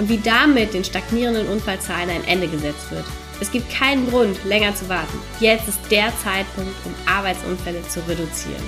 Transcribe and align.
und 0.00 0.08
wie 0.08 0.16
damit 0.16 0.72
den 0.72 0.82
stagnierenden 0.82 1.46
Unfallzahlen 1.46 2.08
ein 2.08 2.24
Ende 2.24 2.48
gesetzt 2.48 2.90
wird. 2.90 3.04
Es 3.38 3.52
gibt 3.52 3.70
keinen 3.70 4.08
Grund, 4.08 4.42
länger 4.46 4.74
zu 4.74 4.88
warten. 4.88 5.18
Jetzt 5.40 5.68
ist 5.68 5.90
der 5.90 6.08
Zeitpunkt, 6.16 6.74
um 6.86 6.94
Arbeitsunfälle 7.06 7.82
zu 7.82 8.00
reduzieren. 8.08 8.62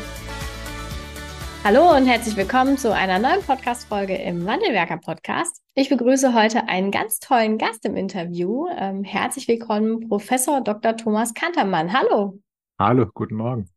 Hallo 1.65 1.97
und 1.97 2.07
herzlich 2.07 2.37
willkommen 2.37 2.77
zu 2.77 2.95
einer 2.95 3.19
neuen 3.19 3.43
Podcast-Folge 3.43 4.15
im 4.17 4.45
Wandelwerker 4.45 4.99
Podcast. 4.99 5.63
Ich 5.75 5.89
begrüße 5.89 6.35
heute 6.35 6.69
einen 6.69 6.91
ganz 6.91 7.19
tollen 7.19 7.57
Gast 7.57 7.87
im 7.87 7.97
Interview. 7.97 8.67
Ähm, 8.77 9.03
herzlich 9.03 9.49
willkommen, 9.49 10.09
Professor 10.09 10.61
Dr. 10.61 10.97
Thomas 10.99 11.33
Kantermann. 11.33 11.95
Hallo. 11.95 12.39
Hallo, 12.79 13.07
guten 13.15 13.37
Morgen. 13.37 13.72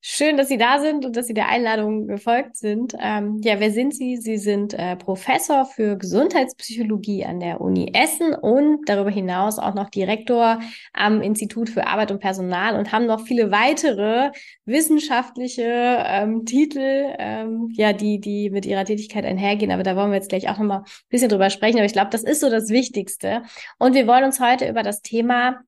Schön, 0.00 0.36
dass 0.36 0.48
Sie 0.48 0.56
da 0.56 0.78
sind 0.78 1.04
und 1.04 1.16
dass 1.16 1.26
Sie 1.26 1.34
der 1.34 1.48
Einladung 1.48 2.06
gefolgt 2.06 2.56
sind. 2.56 2.94
Ähm, 3.00 3.40
ja, 3.42 3.58
wer 3.58 3.72
sind 3.72 3.92
Sie? 3.94 4.16
Sie 4.16 4.38
sind 4.38 4.72
äh, 4.72 4.96
Professor 4.96 5.66
für 5.66 5.98
Gesundheitspsychologie 5.98 7.24
an 7.24 7.40
der 7.40 7.60
Uni 7.60 7.90
Essen 7.92 8.32
und 8.32 8.88
darüber 8.88 9.10
hinaus 9.10 9.58
auch 9.58 9.74
noch 9.74 9.90
Direktor 9.90 10.60
am 10.92 11.20
Institut 11.20 11.68
für 11.68 11.88
Arbeit 11.88 12.12
und 12.12 12.20
Personal 12.20 12.78
und 12.78 12.92
haben 12.92 13.06
noch 13.06 13.26
viele 13.26 13.50
weitere 13.50 14.30
wissenschaftliche 14.64 15.64
ähm, 16.06 16.46
Titel, 16.46 17.14
ähm, 17.18 17.68
ja, 17.72 17.92
die, 17.92 18.20
die 18.20 18.50
mit 18.50 18.66
Ihrer 18.66 18.84
Tätigkeit 18.84 19.24
einhergehen. 19.24 19.72
Aber 19.72 19.82
da 19.82 19.96
wollen 19.96 20.10
wir 20.10 20.16
jetzt 20.16 20.30
gleich 20.30 20.48
auch 20.48 20.58
nochmal 20.58 20.78
ein 20.78 20.84
bisschen 21.10 21.28
drüber 21.28 21.50
sprechen. 21.50 21.76
Aber 21.76 21.86
ich 21.86 21.92
glaube, 21.92 22.10
das 22.10 22.22
ist 22.22 22.40
so 22.40 22.48
das 22.48 22.70
Wichtigste. 22.70 23.42
Und 23.78 23.94
wir 23.94 24.06
wollen 24.06 24.24
uns 24.24 24.40
heute 24.40 24.68
über 24.68 24.84
das 24.84 25.02
Thema 25.02 25.60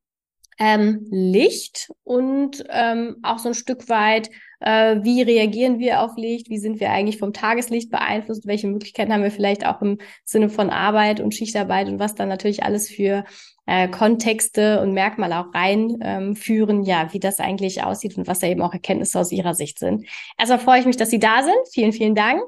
ähm, 0.60 1.06
Licht 1.10 1.90
und 2.04 2.62
ähm, 2.68 3.16
auch 3.22 3.38
so 3.38 3.48
ein 3.48 3.54
Stück 3.54 3.88
weit, 3.88 4.30
äh, 4.60 4.96
wie 5.02 5.22
reagieren 5.22 5.78
wir 5.78 6.02
auf 6.02 6.16
Licht, 6.16 6.50
wie 6.50 6.58
sind 6.58 6.80
wir 6.80 6.90
eigentlich 6.90 7.18
vom 7.18 7.32
Tageslicht 7.32 7.90
beeinflusst, 7.90 8.46
welche 8.46 8.68
Möglichkeiten 8.68 9.12
haben 9.12 9.22
wir 9.22 9.30
vielleicht 9.30 9.66
auch 9.66 9.80
im 9.80 9.98
Sinne 10.24 10.50
von 10.50 10.68
Arbeit 10.68 11.20
und 11.20 11.34
Schichtarbeit 11.34 11.88
und 11.88 11.98
was 11.98 12.14
dann 12.14 12.28
natürlich 12.28 12.62
alles 12.62 12.90
für 12.90 13.24
äh, 13.64 13.88
Kontexte 13.88 14.82
und 14.82 14.92
Merkmale 14.92 15.38
auch 15.38 15.54
reinführen, 15.54 16.76
ähm, 16.80 16.82
ja, 16.82 17.08
wie 17.12 17.20
das 17.20 17.40
eigentlich 17.40 17.82
aussieht 17.82 18.18
und 18.18 18.26
was 18.28 18.40
da 18.40 18.46
eben 18.46 18.60
auch 18.60 18.74
Erkenntnisse 18.74 19.18
aus 19.18 19.32
Ihrer 19.32 19.54
Sicht 19.54 19.78
sind. 19.78 20.06
Erstmal 20.38 20.58
freue 20.58 20.80
ich 20.80 20.86
mich, 20.86 20.98
dass 20.98 21.10
Sie 21.10 21.20
da 21.20 21.42
sind. 21.42 21.56
Vielen, 21.72 21.92
vielen 21.92 22.14
Dank. 22.14 22.42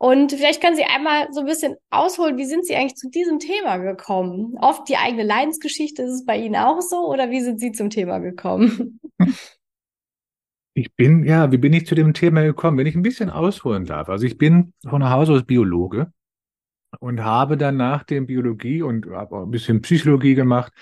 Und 0.00 0.30
vielleicht 0.30 0.62
können 0.62 0.76
Sie 0.76 0.84
einmal 0.84 1.32
so 1.32 1.40
ein 1.40 1.46
bisschen 1.46 1.74
ausholen, 1.90 2.36
wie 2.38 2.44
sind 2.44 2.64
Sie 2.64 2.76
eigentlich 2.76 2.94
zu 2.94 3.10
diesem 3.10 3.40
Thema 3.40 3.78
gekommen? 3.78 4.54
Oft 4.60 4.88
die 4.88 4.96
eigene 4.96 5.24
Leidensgeschichte, 5.24 6.02
ist 6.02 6.12
es 6.12 6.24
bei 6.24 6.38
Ihnen 6.38 6.54
auch 6.54 6.80
so 6.80 7.08
oder 7.08 7.30
wie 7.30 7.40
sind 7.40 7.58
Sie 7.58 7.72
zum 7.72 7.90
Thema 7.90 8.18
gekommen? 8.18 9.00
Ich 10.74 10.94
bin, 10.94 11.24
ja, 11.24 11.50
wie 11.50 11.58
bin 11.58 11.72
ich 11.72 11.86
zu 11.86 11.96
dem 11.96 12.14
Thema 12.14 12.42
gekommen? 12.42 12.78
Wenn 12.78 12.86
ich 12.86 12.94
ein 12.94 13.02
bisschen 13.02 13.30
ausholen 13.30 13.84
darf. 13.84 14.08
Also 14.08 14.26
ich 14.26 14.38
bin 14.38 14.74
von 14.88 15.10
Haus 15.10 15.28
aus 15.28 15.42
Biologe 15.42 16.12
und 17.00 17.24
habe 17.24 17.56
dann 17.56 17.76
nach 17.76 18.04
dem 18.04 18.28
Biologie 18.28 18.82
und 18.82 19.06
habe 19.10 19.34
auch 19.34 19.42
ein 19.42 19.50
bisschen 19.50 19.82
Psychologie 19.82 20.36
gemacht, 20.36 20.72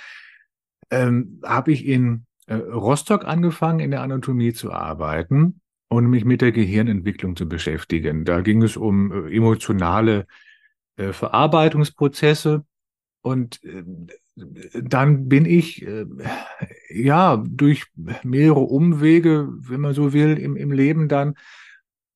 ähm, 0.91 1.41
habe 1.43 1.73
ich 1.73 1.87
in 1.87 2.27
äh, 2.47 2.57
Rostock 2.57 3.25
angefangen, 3.25 3.81
in 3.81 3.91
der 3.91 4.03
Anatomie 4.03 4.53
zu 4.53 4.71
arbeiten 4.71 5.63
und 5.89 6.09
mich 6.09 6.25
mit 6.25 6.41
der 6.41 6.53
Gehirnentwicklung 6.53 7.37
zu 7.37 7.49
beschäftigen. 7.49 8.25
Da 8.25 8.41
ging 8.41 8.63
es 8.63 8.77
um 8.77 9.13
äh, 9.13 9.37
emotionale 9.37 10.27
äh, 10.97 11.13
Verarbeitungsprozesse 11.13 12.65
und 13.23 13.63
äh, 13.65 13.85
dann 14.83 15.29
bin 15.29 15.47
ich 15.47 15.87
äh, 15.87 16.07
ja 16.91 17.43
durch 17.49 17.85
mehrere 18.23 18.61
Umwege, 18.61 19.49
wenn 19.51 19.81
man 19.81 19.95
so 19.95 20.13
will, 20.13 20.39
im, 20.39 20.57
im 20.57 20.73
Leben 20.73 21.09
dann 21.09 21.35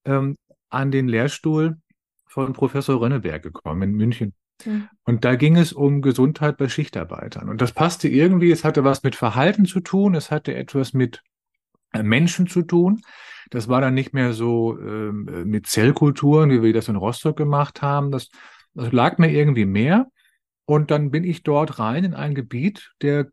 ähm, 0.05 0.37
an 0.69 0.91
den 0.91 1.09
Lehrstuhl 1.09 1.79
von 2.27 2.53
Professor 2.53 3.01
Rönneberg 3.01 3.43
gekommen 3.43 3.83
in 3.83 3.97
München. 3.97 4.35
Mhm. 4.65 4.89
Und 5.05 5.25
da 5.25 5.35
ging 5.35 5.57
es 5.57 5.73
um 5.73 6.03
Gesundheit 6.03 6.59
bei 6.59 6.69
Schichtarbeitern. 6.69 7.49
Und 7.49 7.61
das 7.61 7.73
passte 7.73 8.09
irgendwie, 8.09 8.51
es 8.51 8.65
hatte 8.65 8.85
was 8.85 9.03
mit 9.03 9.17
Verhalten 9.17 9.65
zu 9.65 9.81
tun, 9.81 10.15
es 10.15 10.31
hatte 10.31 10.55
etwas 10.55 10.93
mit 10.93 11.23
Menschen 11.93 12.47
zu 12.47 12.63
tun. 12.63 13.03
Das 13.51 13.69
war 13.69 13.81
dann 13.81 13.95
nicht 13.95 14.15
mehr 14.15 14.33
so 14.33 14.79
ähm, 14.79 15.29
äh, 15.29 15.45
mit 15.45 15.67
Zellkulturen, 15.67 16.51
wie 16.51 16.63
wir 16.63 16.73
das 16.73 16.89
in 16.89 16.97
Rostock 16.97 17.37
gemacht 17.37 17.83
haben. 17.83 18.11
Das, 18.13 18.31
das 18.75 18.93
lag 18.93 19.19
mir 19.19 19.31
irgendwie 19.31 19.67
mehr. 19.67 20.07
Und 20.67 20.91
dann 20.93 21.11
bin 21.11 21.25
ich 21.25 21.43
dort 21.43 21.81
rein 21.81 22.05
in 22.05 22.15
ein 22.15 22.35
Gebiet 22.35 22.93
der 23.03 23.31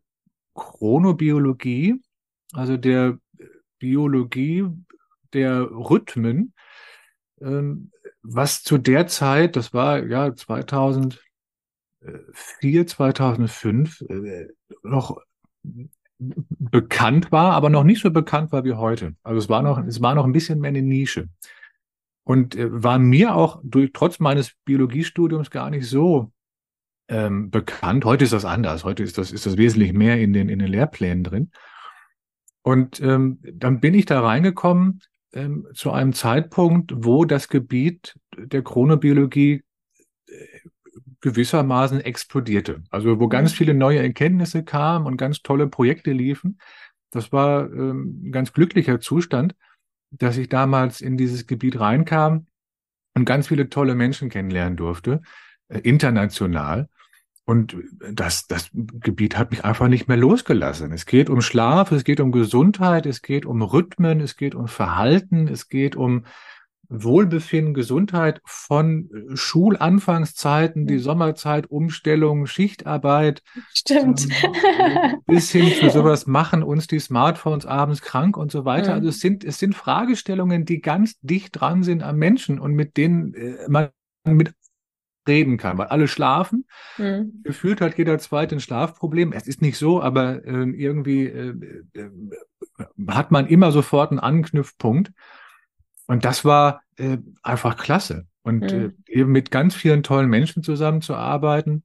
Chronobiologie, 0.54 2.02
also 2.52 2.76
der 2.76 3.18
Biologie 3.78 4.66
der 5.32 5.62
Rhythmen, 5.70 6.52
ähm, 7.40 7.92
was 8.22 8.62
zu 8.64 8.78
der 8.78 9.06
Zeit, 9.06 9.54
das 9.54 9.72
war 9.72 10.04
ja 10.04 10.34
2004, 10.34 11.20
2005, 12.86 14.00
äh, 14.02 14.48
noch 14.82 15.20
bekannt 16.18 17.30
war, 17.30 17.52
aber 17.52 17.70
noch 17.70 17.84
nicht 17.84 18.02
so 18.02 18.10
bekannt 18.10 18.52
war 18.52 18.64
wie 18.64 18.74
heute. 18.74 19.14
Also 19.22 19.38
es 19.38 19.48
war 19.48 19.62
noch, 19.62 19.78
es 19.84 20.00
war 20.02 20.14
noch 20.14 20.24
ein 20.24 20.32
bisschen 20.32 20.60
mehr 20.60 20.68
eine 20.68 20.82
Nische. 20.82 21.28
Und 22.24 22.56
äh, 22.56 22.68
war 22.70 22.98
mir 22.98 23.34
auch 23.34 23.60
durch, 23.62 23.90
trotz 23.92 24.18
meines 24.18 24.54
Biologiestudiums 24.64 25.50
gar 25.50 25.70
nicht 25.70 25.86
so 25.86 26.32
ähm, 27.08 27.50
bekannt. 27.50 28.04
Heute 28.04 28.24
ist 28.24 28.32
das 28.32 28.44
anders. 28.44 28.84
Heute 28.84 29.02
ist 29.02 29.16
das, 29.16 29.32
ist 29.32 29.46
das 29.46 29.56
wesentlich 29.56 29.92
mehr 29.92 30.20
in 30.20 30.32
den, 30.32 30.48
in 30.48 30.58
den 30.58 30.68
Lehrplänen 30.68 31.24
drin. 31.24 31.50
Und 32.62 33.00
ähm, 33.00 33.38
dann 33.54 33.80
bin 33.80 33.94
ich 33.94 34.04
da 34.04 34.20
reingekommen 34.20 35.00
ähm, 35.32 35.68
zu 35.72 35.90
einem 35.90 36.12
Zeitpunkt, 36.12 36.92
wo 36.94 37.24
das 37.24 37.48
Gebiet 37.48 38.18
der 38.36 38.62
Chronobiologie 38.62 39.62
gewissermaßen 41.28 42.00
explodierte. 42.00 42.82
Also 42.90 43.20
wo 43.20 43.28
ganz 43.28 43.52
mhm. 43.52 43.56
viele 43.56 43.74
neue 43.74 44.00
Erkenntnisse 44.00 44.64
kamen 44.64 45.06
und 45.06 45.16
ganz 45.16 45.42
tolle 45.42 45.66
Projekte 45.66 46.12
liefen. 46.12 46.58
Das 47.10 47.32
war 47.32 47.70
ähm, 47.72 48.22
ein 48.24 48.32
ganz 48.32 48.52
glücklicher 48.52 49.00
Zustand, 49.00 49.54
dass 50.10 50.38
ich 50.38 50.48
damals 50.48 51.00
in 51.00 51.16
dieses 51.16 51.46
Gebiet 51.46 51.78
reinkam 51.78 52.46
und 53.14 53.24
ganz 53.24 53.48
viele 53.48 53.68
tolle 53.68 53.94
Menschen 53.94 54.30
kennenlernen 54.30 54.76
durfte, 54.76 55.20
äh, 55.68 55.80
international. 55.80 56.88
Und 57.44 57.76
das, 58.12 58.46
das 58.46 58.70
Gebiet 58.74 59.38
hat 59.38 59.50
mich 59.50 59.64
einfach 59.64 59.88
nicht 59.88 60.06
mehr 60.06 60.18
losgelassen. 60.18 60.92
Es 60.92 61.06
geht 61.06 61.30
um 61.30 61.40
Schlaf, 61.40 61.92
es 61.92 62.04
geht 62.04 62.20
um 62.20 62.30
Gesundheit, 62.30 63.06
es 63.06 63.22
geht 63.22 63.46
um 63.46 63.62
Rhythmen, 63.62 64.20
es 64.20 64.36
geht 64.36 64.54
um 64.54 64.68
Verhalten, 64.68 65.48
es 65.48 65.68
geht 65.68 65.96
um 65.96 66.24
Wohlbefinden, 66.88 67.74
Gesundheit 67.74 68.40
von 68.44 69.10
äh, 69.10 69.36
Schulanfangszeiten, 69.36 70.86
die 70.86 70.98
Sommerzeit, 70.98 71.70
Umstellung, 71.70 72.46
Schichtarbeit. 72.46 73.42
Stimmt. 73.74 74.26
Ähm, 74.42 75.20
bis 75.26 75.50
hin 75.50 75.70
zu 75.78 75.90
sowas 75.90 76.26
machen 76.26 76.62
uns 76.62 76.86
die 76.86 76.98
Smartphones 76.98 77.66
abends 77.66 78.00
krank 78.00 78.36
und 78.36 78.50
so 78.50 78.64
weiter. 78.64 78.90
Mhm. 78.90 78.96
Also 78.96 79.08
es 79.08 79.20
sind, 79.20 79.44
es 79.44 79.58
sind 79.58 79.74
Fragestellungen, 79.74 80.64
die 80.64 80.80
ganz 80.80 81.18
dicht 81.20 81.60
dran 81.60 81.82
sind 81.82 82.02
am 82.02 82.16
Menschen 82.16 82.58
und 82.58 82.72
mit 82.72 82.96
denen 82.96 83.34
äh, 83.34 83.68
man 83.68 83.90
mit 84.24 84.54
reden 85.28 85.58
kann, 85.58 85.78
weil 85.78 85.88
alle 85.88 86.08
schlafen. 86.08 86.64
Mhm. 86.96 87.42
Gefühlt 87.44 87.80
hat 87.80 87.98
jeder 87.98 88.18
zweite 88.18 88.56
ein 88.56 88.60
Schlafproblem. 88.60 89.32
Es 89.32 89.46
ist 89.46 89.60
nicht 89.60 89.76
so, 89.76 90.02
aber 90.02 90.44
äh, 90.44 90.70
irgendwie 90.70 91.26
äh, 91.26 91.54
hat 93.08 93.30
man 93.30 93.46
immer 93.46 93.70
sofort 93.70 94.10
einen 94.10 94.20
Anknüpfpunkt. 94.20 95.12
Und 96.08 96.24
das 96.24 96.44
war 96.44 96.82
äh, 96.96 97.18
einfach 97.42 97.76
klasse. 97.76 98.26
Und 98.42 98.72
mhm. 98.72 98.94
äh, 99.06 99.12
eben 99.12 99.30
mit 99.30 99.50
ganz 99.52 99.76
vielen 99.76 100.02
tollen 100.02 100.28
Menschen 100.28 100.64
zusammenzuarbeiten 100.64 101.84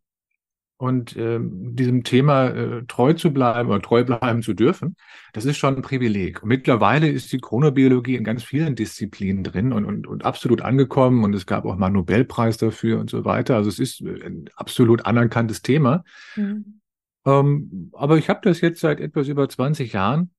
und 0.77 1.15
äh, 1.15 1.39
diesem 1.41 2.03
Thema 2.03 2.47
äh, 2.47 2.83
treu 2.87 3.13
zu 3.13 3.31
bleiben 3.31 3.69
oder 3.69 3.81
treu 3.81 4.03
bleiben 4.03 4.41
zu 4.41 4.53
dürfen, 4.53 4.95
das 5.33 5.45
ist 5.45 5.57
schon 5.57 5.75
ein 5.75 5.81
Privileg. 5.81 6.41
Und 6.41 6.49
mittlerweile 6.49 7.09
ist 7.09 7.31
die 7.31 7.37
Chronobiologie 7.37 8.15
in 8.15 8.23
ganz 8.23 8.43
vielen 8.43 8.75
Disziplinen 8.75 9.43
drin 9.43 9.71
und, 9.71 9.85
und, 9.85 10.07
und 10.07 10.25
absolut 10.25 10.61
angekommen. 10.61 11.23
Und 11.23 11.33
es 11.35 11.45
gab 11.45 11.65
auch 11.65 11.77
mal 11.77 11.87
einen 11.87 11.95
Nobelpreis 11.95 12.57
dafür 12.57 12.99
und 12.99 13.09
so 13.09 13.23
weiter. 13.23 13.55
Also 13.55 13.69
es 13.69 13.79
ist 13.79 14.01
ein 14.01 14.49
absolut 14.55 15.05
anerkanntes 15.05 15.61
Thema. 15.61 16.03
Mhm. 16.35 16.81
Ähm, 17.25 17.91
aber 17.93 18.17
ich 18.17 18.29
habe 18.29 18.41
das 18.43 18.61
jetzt 18.61 18.79
seit 18.79 18.99
etwas 18.99 19.27
über 19.27 19.47
20 19.47 19.93
Jahren 19.93 20.31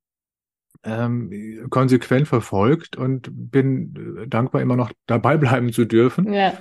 ähm, 0.83 1.67
konsequent 1.71 2.29
verfolgt 2.29 2.97
und 2.97 3.29
bin 3.33 4.19
äh, 4.23 4.29
dankbar, 4.29 4.63
immer 4.63 4.77
noch 4.77 4.93
dabei 5.07 5.37
bleiben 5.39 5.73
zu 5.73 5.85
dürfen. 5.85 6.33
Ja. 6.33 6.55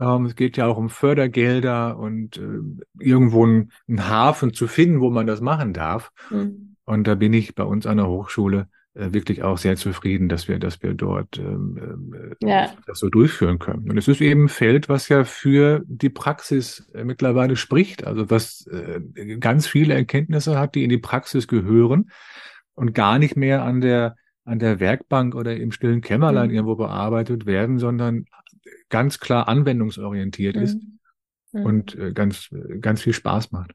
Ähm, 0.00 0.26
es 0.26 0.34
geht 0.34 0.56
ja 0.56 0.66
auch 0.66 0.76
um 0.76 0.88
Fördergelder 0.88 1.98
und 1.98 2.38
äh, 2.38 2.60
irgendwo 2.98 3.44
einen, 3.44 3.72
einen 3.88 4.08
Hafen 4.08 4.54
zu 4.54 4.66
finden, 4.66 5.00
wo 5.00 5.10
man 5.10 5.26
das 5.26 5.40
machen 5.40 5.72
darf. 5.72 6.10
Mhm. 6.30 6.76
Und 6.84 7.06
da 7.06 7.14
bin 7.14 7.32
ich 7.32 7.54
bei 7.54 7.64
uns 7.64 7.86
an 7.86 7.98
der 7.98 8.08
Hochschule 8.08 8.68
äh, 8.94 9.12
wirklich 9.12 9.44
auch 9.44 9.56
sehr 9.56 9.76
zufrieden, 9.76 10.28
dass 10.28 10.48
wir, 10.48 10.58
dass 10.58 10.82
wir 10.82 10.94
dort 10.94 11.38
ähm, 11.38 12.12
äh, 12.40 12.48
ja. 12.48 12.70
das 12.86 12.98
so 12.98 13.08
durchführen 13.08 13.60
können. 13.60 13.88
Und 13.88 13.96
es 13.96 14.08
ist 14.08 14.20
eben 14.20 14.44
ein 14.44 14.48
Feld, 14.48 14.88
was 14.88 15.08
ja 15.08 15.22
für 15.24 15.82
die 15.86 16.10
Praxis 16.10 16.90
äh, 16.92 17.04
mittlerweile 17.04 17.54
spricht, 17.54 18.04
also 18.04 18.30
was 18.30 18.66
äh, 18.66 19.00
ganz 19.38 19.68
viele 19.68 19.94
Erkenntnisse 19.94 20.58
hat, 20.58 20.74
die 20.74 20.82
in 20.82 20.90
die 20.90 20.98
Praxis 20.98 21.46
gehören 21.46 22.10
und 22.80 22.94
gar 22.94 23.18
nicht 23.18 23.36
mehr 23.36 23.62
an 23.62 23.82
der 23.82 24.16
an 24.44 24.58
der 24.58 24.80
Werkbank 24.80 25.34
oder 25.34 25.54
im 25.54 25.70
stillen 25.70 26.00
Kämmerlein 26.00 26.48
mhm. 26.48 26.54
irgendwo 26.54 26.76
bearbeitet 26.76 27.44
werden, 27.44 27.78
sondern 27.78 28.24
ganz 28.88 29.20
klar 29.20 29.48
anwendungsorientiert 29.48 30.56
mhm. 30.56 30.62
ist 30.62 30.78
mhm. 31.52 31.66
und 31.66 31.94
äh, 31.98 32.12
ganz 32.12 32.48
ganz 32.80 33.02
viel 33.02 33.12
Spaß 33.12 33.52
macht. 33.52 33.72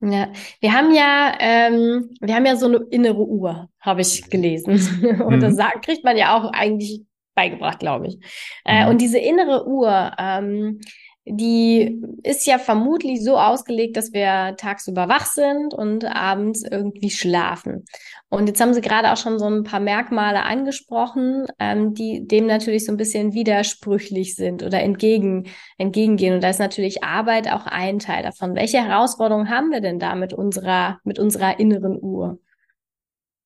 Ja, 0.00 0.28
wir 0.60 0.72
haben 0.72 0.94
ja, 0.94 1.36
ähm, 1.38 2.10
wir 2.20 2.34
haben 2.34 2.46
ja 2.46 2.56
so 2.56 2.66
eine 2.66 2.78
innere 2.90 3.26
Uhr, 3.26 3.68
habe 3.80 4.02
ich 4.02 4.28
gelesen. 4.28 4.74
Und 5.24 5.36
mhm. 5.36 5.40
das 5.40 5.56
sagt, 5.56 5.86
kriegt 5.86 6.04
man 6.04 6.18
ja 6.18 6.36
auch 6.36 6.52
eigentlich 6.52 7.02
beigebracht, 7.34 7.78
glaube 7.78 8.08
ich. 8.08 8.18
Äh, 8.66 8.84
mhm. 8.84 8.90
Und 8.90 9.00
diese 9.00 9.18
innere 9.18 9.66
Uhr, 9.66 10.12
ähm, 10.18 10.80
die 11.28 12.00
ist 12.22 12.46
ja 12.46 12.58
vermutlich 12.58 13.22
so 13.24 13.36
ausgelegt, 13.36 13.96
dass 13.96 14.12
wir 14.12 14.54
tagsüber 14.56 15.08
wach 15.08 15.26
sind 15.26 15.74
und 15.74 16.04
abends 16.04 16.62
irgendwie 16.62 17.10
schlafen. 17.10 17.84
Und 18.28 18.46
jetzt 18.46 18.60
haben 18.60 18.74
Sie 18.74 18.80
gerade 18.80 19.12
auch 19.12 19.16
schon 19.16 19.40
so 19.40 19.46
ein 19.46 19.64
paar 19.64 19.80
Merkmale 19.80 20.44
angesprochen, 20.44 21.46
ähm, 21.58 21.94
die 21.94 22.26
dem 22.26 22.46
natürlich 22.46 22.86
so 22.86 22.92
ein 22.92 22.96
bisschen 22.96 23.34
widersprüchlich 23.34 24.36
sind 24.36 24.62
oder 24.62 24.80
entgegen, 24.80 25.48
entgegengehen. 25.78 26.34
Und 26.34 26.44
da 26.44 26.50
ist 26.50 26.60
natürlich 26.60 27.02
Arbeit 27.02 27.52
auch 27.52 27.66
ein 27.66 27.98
Teil 27.98 28.22
davon. 28.22 28.54
Welche 28.54 28.78
Herausforderungen 28.78 29.50
haben 29.50 29.72
wir 29.72 29.80
denn 29.80 29.98
da 29.98 30.14
mit 30.14 30.32
unserer, 30.32 31.00
mit 31.02 31.18
unserer 31.18 31.58
inneren 31.58 31.98
Uhr? 32.00 32.38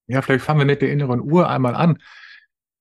Ja, 0.07 0.21
vielleicht 0.21 0.45
fangen 0.45 0.59
wir 0.61 0.67
mit 0.67 0.83
der 0.83 0.93
inneren 0.93 1.21
Uhr 1.21 1.49
einmal 1.49 1.75
an. 1.75 1.99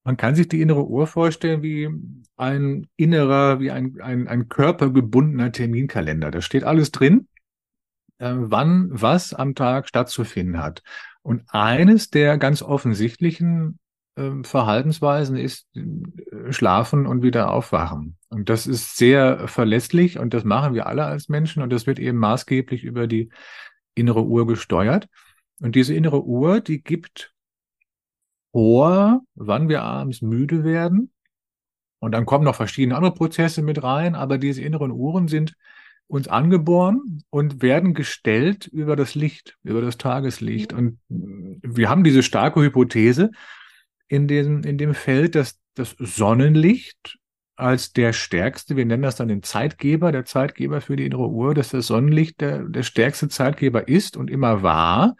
Man 0.03 0.17
kann 0.17 0.35
sich 0.35 0.47
die 0.47 0.61
innere 0.61 0.87
Uhr 0.87 1.07
vorstellen 1.07 1.61
wie 1.61 1.89
ein 2.37 2.87
innerer, 2.95 3.59
wie 3.59 3.71
ein, 3.71 3.99
ein, 4.01 4.27
ein 4.27 4.47
körpergebundener 4.47 5.51
Terminkalender. 5.51 6.31
Da 6.31 6.41
steht 6.41 6.63
alles 6.63 6.91
drin, 6.91 7.27
äh, 8.17 8.33
wann 8.33 8.89
was 8.91 9.33
am 9.33 9.55
Tag 9.55 9.87
stattzufinden 9.87 10.61
hat. 10.61 10.83
Und 11.21 11.43
eines 11.49 12.09
der 12.09 12.37
ganz 12.37 12.61
offensichtlichen 12.61 13.77
äh, 14.15 14.43
Verhaltensweisen 14.43 15.37
ist 15.37 15.67
äh, 15.75 16.51
Schlafen 16.51 17.05
und 17.05 17.23
wieder 17.23 17.51
aufwachen. 17.51 18.17
Und 18.29 18.49
das 18.49 18.67
ist 18.67 18.97
sehr 18.97 19.47
verlässlich 19.47 20.17
und 20.17 20.33
das 20.33 20.43
machen 20.43 20.73
wir 20.73 20.87
alle 20.87 21.05
als 21.05 21.29
Menschen 21.29 21.61
und 21.61 21.71
das 21.71 21.87
wird 21.87 21.99
eben 21.99 22.17
maßgeblich 22.17 22.83
über 22.83 23.07
die 23.07 23.29
innere 23.95 24.23
Uhr 24.23 24.47
gesteuert. 24.47 25.07
Und 25.61 25.75
diese 25.75 25.93
innere 25.93 26.23
Uhr, 26.23 26.61
die 26.61 26.81
gibt 26.81 27.33
vor, 28.51 29.21
wann 29.35 29.69
wir 29.69 29.83
abends 29.83 30.21
müde 30.21 30.63
werden. 30.63 31.11
Und 31.99 32.13
dann 32.13 32.25
kommen 32.25 32.45
noch 32.45 32.55
verschiedene 32.55 32.95
andere 32.95 33.13
Prozesse 33.13 33.61
mit 33.61 33.83
rein, 33.83 34.15
aber 34.15 34.37
diese 34.37 34.61
inneren 34.61 34.91
Uhren 34.91 35.27
sind 35.27 35.55
uns 36.07 36.27
angeboren 36.27 37.21
und 37.29 37.61
werden 37.61 37.93
gestellt 37.93 38.65
über 38.67 38.95
das 38.95 39.13
Licht, 39.15 39.57
über 39.63 39.81
das 39.81 39.97
Tageslicht. 39.97 40.73
Und 40.73 40.99
wir 41.07 41.89
haben 41.89 42.03
diese 42.03 42.23
starke 42.23 42.61
Hypothese 42.61 43.31
in 44.07 44.27
dem, 44.27 44.63
in 44.63 44.77
dem 44.77 44.95
Feld, 44.95 45.35
dass 45.35 45.59
das 45.75 45.95
Sonnenlicht 45.99 47.19
als 47.55 47.91
der 47.91 48.13
stärkste, 48.13 48.75
wir 48.75 48.85
nennen 48.85 49.03
das 49.03 49.17
dann 49.17 49.27
den 49.27 49.43
Zeitgeber, 49.43 50.11
der 50.11 50.25
Zeitgeber 50.25 50.81
für 50.81 50.95
die 50.95 51.05
innere 51.05 51.29
Uhr, 51.29 51.53
dass 51.53 51.69
das 51.69 51.87
Sonnenlicht 51.87 52.41
der, 52.41 52.63
der 52.63 52.83
stärkste 52.83 53.27
Zeitgeber 53.27 53.87
ist 53.87 54.17
und 54.17 54.31
immer 54.31 54.63
war 54.63 55.15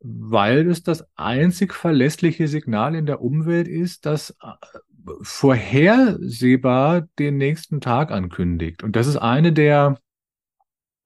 weil 0.00 0.68
es 0.70 0.82
das 0.82 1.04
einzig 1.14 1.74
verlässliche 1.74 2.48
Signal 2.48 2.94
in 2.94 3.06
der 3.06 3.20
Umwelt 3.20 3.68
ist, 3.68 4.06
das 4.06 4.30
äh, 4.42 4.78
vorhersehbar 5.22 7.02
den 7.18 7.36
nächsten 7.36 7.80
Tag 7.80 8.10
ankündigt. 8.10 8.82
Und 8.82 8.96
das 8.96 9.06
ist 9.06 9.16
eine 9.16 9.52
der, 9.52 9.98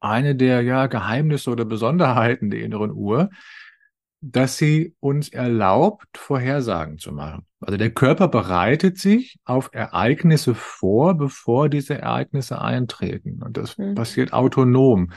eine 0.01 0.37
der 0.37 0.63
ja, 0.63 0.87
Geheimnisse 0.87 1.51
oder 1.51 1.65
Besonderheiten 1.65 2.51
der 2.51 2.63
inneren 2.63 2.93
Uhr, 2.93 3.31
dass 4.21 4.57
sie 4.57 4.95
uns 5.01 5.29
erlaubt, 5.29 6.07
Vorhersagen 6.17 6.99
zu 6.99 7.13
machen. 7.13 7.47
Also 7.61 7.77
der 7.77 7.91
Körper 7.91 8.29
bereitet 8.29 8.99
sich 8.99 9.39
auf 9.45 9.71
Ereignisse 9.73 10.55
vor, 10.55 11.15
bevor 11.15 11.69
diese 11.69 11.99
Ereignisse 11.99 12.61
eintreten. 12.61 13.43
Und 13.43 13.57
das 13.57 13.77
mhm. 13.77 13.95
passiert 13.95 14.33
autonom. 14.33 15.13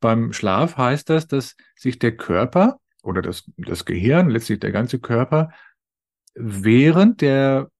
Beim 0.00 0.32
Schlaf 0.32 0.76
heißt 0.76 1.10
das, 1.10 1.26
dass 1.26 1.56
sich 1.74 1.98
der 1.98 2.16
Körper 2.16 2.78
oder 3.06 3.22
das, 3.22 3.50
das 3.56 3.84
Gehirn, 3.84 4.30
letztlich 4.30 4.60
der 4.60 4.72
ganze 4.72 4.98
Körper, 4.98 5.50
während 6.34 7.20
der 7.20 7.70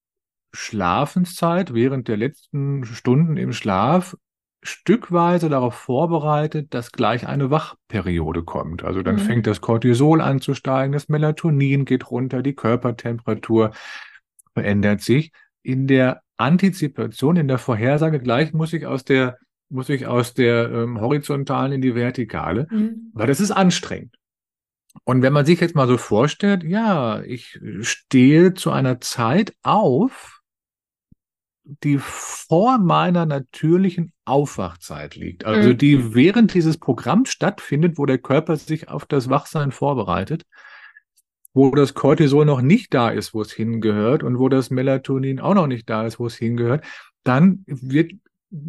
Schlafenszeit, 0.52 1.74
während 1.74 2.08
der 2.08 2.16
letzten 2.16 2.84
Stunden 2.84 3.36
im 3.36 3.52
Schlaf 3.52 4.16
stückweise 4.62 5.48
darauf 5.48 5.74
vorbereitet, 5.74 6.74
dass 6.74 6.92
gleich 6.92 7.26
eine 7.26 7.50
Wachperiode 7.50 8.42
kommt. 8.42 8.82
Also 8.84 9.02
dann 9.02 9.16
mhm. 9.16 9.20
fängt 9.20 9.46
das 9.46 9.60
Cortisol 9.60 10.20
an 10.20 10.40
zu 10.40 10.54
steigen, 10.54 10.92
das 10.92 11.08
Melatonin 11.08 11.84
geht 11.84 12.10
runter, 12.10 12.42
die 12.42 12.54
Körpertemperatur 12.54 13.72
verändert 14.54 15.02
sich. 15.02 15.32
In 15.62 15.86
der 15.86 16.22
Antizipation, 16.36 17.36
in 17.36 17.48
der 17.48 17.58
Vorhersage 17.58 18.20
gleich 18.20 18.52
muss 18.52 18.72
ich 18.72 18.86
aus 18.86 19.04
der 19.04 19.38
muss 19.68 19.88
ich 19.88 20.06
aus 20.06 20.32
der 20.32 20.70
ähm, 20.70 21.00
horizontalen 21.00 21.72
in 21.72 21.82
die 21.82 21.96
vertikale, 21.96 22.68
mhm. 22.70 23.10
weil 23.12 23.26
das 23.26 23.40
ist 23.40 23.50
anstrengend. 23.50 24.15
Und 25.04 25.22
wenn 25.22 25.32
man 25.32 25.46
sich 25.46 25.60
jetzt 25.60 25.74
mal 25.74 25.86
so 25.86 25.98
vorstellt, 25.98 26.64
ja, 26.64 27.22
ich 27.22 27.60
stehe 27.80 28.54
zu 28.54 28.70
einer 28.70 29.00
Zeit 29.00 29.54
auf, 29.62 30.40
die 31.66 31.98
vor 31.98 32.78
meiner 32.78 33.26
natürlichen 33.26 34.12
Aufwachzeit 34.24 35.16
liegt. 35.16 35.44
Also 35.44 35.70
mhm. 35.70 35.78
die 35.78 36.14
während 36.14 36.54
dieses 36.54 36.78
Programms 36.78 37.30
stattfindet, 37.30 37.98
wo 37.98 38.06
der 38.06 38.18
Körper 38.18 38.56
sich 38.56 38.88
auf 38.88 39.04
das 39.04 39.28
Wachsein 39.28 39.72
vorbereitet, 39.72 40.44
wo 41.54 41.70
das 41.74 41.94
Cortisol 41.94 42.44
noch 42.44 42.60
nicht 42.60 42.94
da 42.94 43.10
ist, 43.10 43.34
wo 43.34 43.42
es 43.42 43.52
hingehört 43.52 44.22
und 44.22 44.38
wo 44.38 44.48
das 44.48 44.70
Melatonin 44.70 45.40
auch 45.40 45.54
noch 45.54 45.66
nicht 45.66 45.90
da 45.90 46.06
ist, 46.06 46.20
wo 46.20 46.26
es 46.26 46.36
hingehört, 46.36 46.84
dann 47.24 47.64
wird 47.66 48.12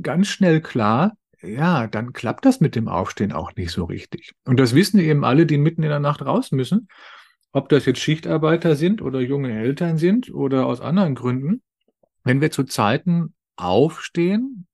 ganz 0.02 0.28
schnell 0.28 0.62
klar, 0.62 1.16
ja, 1.42 1.88
dann 1.88 2.14
klappt 2.14 2.46
das 2.46 2.60
mit 2.60 2.76
dem 2.76 2.88
Aufstehen 2.88 3.32
auch 3.32 3.56
nicht 3.56 3.72
so 3.72 3.86
richtig. 3.86 4.34
Und 4.46 4.60
das 4.60 4.74
wissen 4.74 5.00
eben 5.00 5.24
alle, 5.24 5.46
die 5.46 5.58
mitten 5.58 5.84
in 5.84 5.90
der 5.90 6.00
Nacht 6.00 6.22
raus 6.24 6.52
müssen, 6.52 6.88
ob 7.52 7.70
das 7.70 7.86
jetzt 7.86 8.00
Schichtarbeiter 8.00 8.76
sind 8.76 9.02
oder 9.02 9.20
junge 9.20 9.52
Eltern 9.52 9.98
sind 9.98 10.34
oder 10.34 10.66
aus 10.66 10.82
anderen 10.82 11.16
Gründen. 11.16 11.62
Wenn 12.24 12.42
wir 12.42 12.52
zu 12.52 12.64
Zeiten 12.64 13.34
aufstehen, 13.56 14.68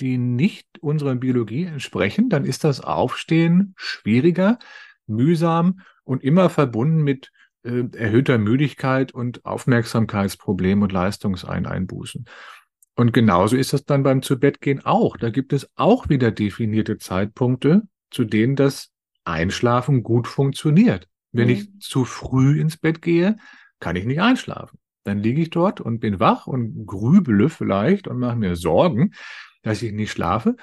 die 0.00 0.18
nicht 0.18 0.66
unserer 0.80 1.14
Biologie 1.14 1.64
entsprechen, 1.64 2.28
dann 2.28 2.44
ist 2.44 2.64
das 2.64 2.80
Aufstehen 2.80 3.74
schwieriger, 3.76 4.58
mühsam 5.06 5.80
und 6.04 6.24
immer 6.24 6.50
verbunden 6.50 7.02
mit 7.02 7.30
äh, 7.62 7.84
erhöhter 7.96 8.38
Müdigkeit 8.38 9.12
und 9.12 9.44
Aufmerksamkeitsproblemen 9.44 10.82
und 10.82 10.92
Leistungseinbußen. 10.92 12.24
Und 12.94 13.12
genauso 13.12 13.56
ist 13.56 13.72
das 13.72 13.84
dann 13.84 14.02
beim 14.02 14.22
Zubettgehen 14.22 14.84
auch. 14.84 15.16
Da 15.16 15.30
gibt 15.30 15.52
es 15.52 15.68
auch 15.76 16.08
wieder 16.08 16.30
definierte 16.30 16.98
Zeitpunkte, 16.98 17.82
zu 18.10 18.24
denen 18.24 18.56
das 18.56 18.90
Einschlafen 19.24 20.02
gut 20.02 20.28
funktioniert. 20.28 21.08
Wenn 21.32 21.48
mhm. 21.48 21.54
ich 21.54 21.80
zu 21.80 22.04
früh 22.04 22.60
ins 22.60 22.76
Bett 22.76 23.00
gehe, 23.00 23.36
kann 23.80 23.96
ich 23.96 24.04
nicht 24.04 24.20
einschlafen. 24.20 24.78
Dann 25.04 25.18
liege 25.18 25.42
ich 25.42 25.50
dort 25.50 25.80
und 25.80 26.00
bin 26.00 26.20
wach 26.20 26.46
und 26.46 26.86
grübele 26.86 27.48
vielleicht 27.48 28.06
und 28.06 28.18
mache 28.18 28.36
mir 28.36 28.56
Sorgen, 28.56 29.12
dass 29.62 29.82
ich 29.82 29.92
nicht 29.92 30.12
schlafe 30.12 30.56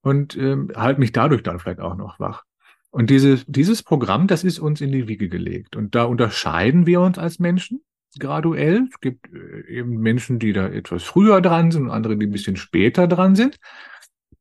und 0.00 0.36
ähm, 0.36 0.70
halte 0.74 1.00
mich 1.00 1.12
dadurch 1.12 1.42
dann 1.42 1.60
vielleicht 1.60 1.80
auch 1.80 1.96
noch 1.96 2.18
wach. 2.18 2.44
Und 2.90 3.10
dieses, 3.10 3.44
dieses 3.46 3.82
Programm, 3.82 4.26
das 4.26 4.44
ist 4.44 4.58
uns 4.58 4.80
in 4.80 4.92
die 4.92 5.08
Wiege 5.08 5.28
gelegt. 5.28 5.76
Und 5.76 5.94
da 5.94 6.04
unterscheiden 6.04 6.86
wir 6.86 7.00
uns 7.00 7.18
als 7.18 7.38
Menschen 7.38 7.84
graduell. 8.18 8.88
Es 8.90 9.00
gibt 9.00 9.32
äh, 9.32 9.66
eben 9.68 9.98
Menschen, 9.98 10.38
die 10.38 10.52
da 10.52 10.68
etwas 10.68 11.02
früher 11.02 11.40
dran 11.40 11.70
sind 11.70 11.84
und 11.84 11.90
andere, 11.90 12.16
die 12.16 12.26
ein 12.26 12.32
bisschen 12.32 12.56
später 12.56 13.06
dran 13.06 13.34
sind. 13.34 13.58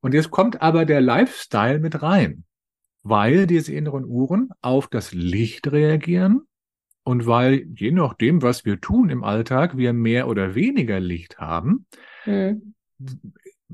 Und 0.01 0.13
jetzt 0.13 0.31
kommt 0.31 0.61
aber 0.61 0.85
der 0.85 1.01
Lifestyle 1.01 1.79
mit 1.79 2.01
rein, 2.01 2.43
weil 3.03 3.47
diese 3.47 3.73
inneren 3.73 4.05
Uhren 4.05 4.49
auf 4.61 4.87
das 4.87 5.13
Licht 5.13 5.71
reagieren 5.71 6.41
und 7.03 7.25
weil 7.25 7.67
je 7.75 7.91
nachdem, 7.91 8.41
was 8.41 8.65
wir 8.65 8.79
tun 8.79 9.09
im 9.09 9.23
Alltag, 9.23 9.77
wir 9.77 9.93
mehr 9.93 10.27
oder 10.27 10.55
weniger 10.55 10.99
Licht 10.99 11.37
haben, 11.37 11.85
mhm. 12.25 12.73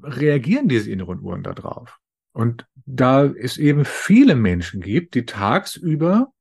reagieren 0.01 0.67
diese 0.67 0.91
inneren 0.91 1.19
Uhren 1.19 1.43
darauf. 1.43 1.99
Und 2.31 2.67
da 2.85 3.25
es 3.25 3.57
eben 3.57 3.85
viele 3.85 4.35
Menschen 4.35 4.81
gibt, 4.81 5.13
die 5.15 5.25
tagsüber 5.25 6.31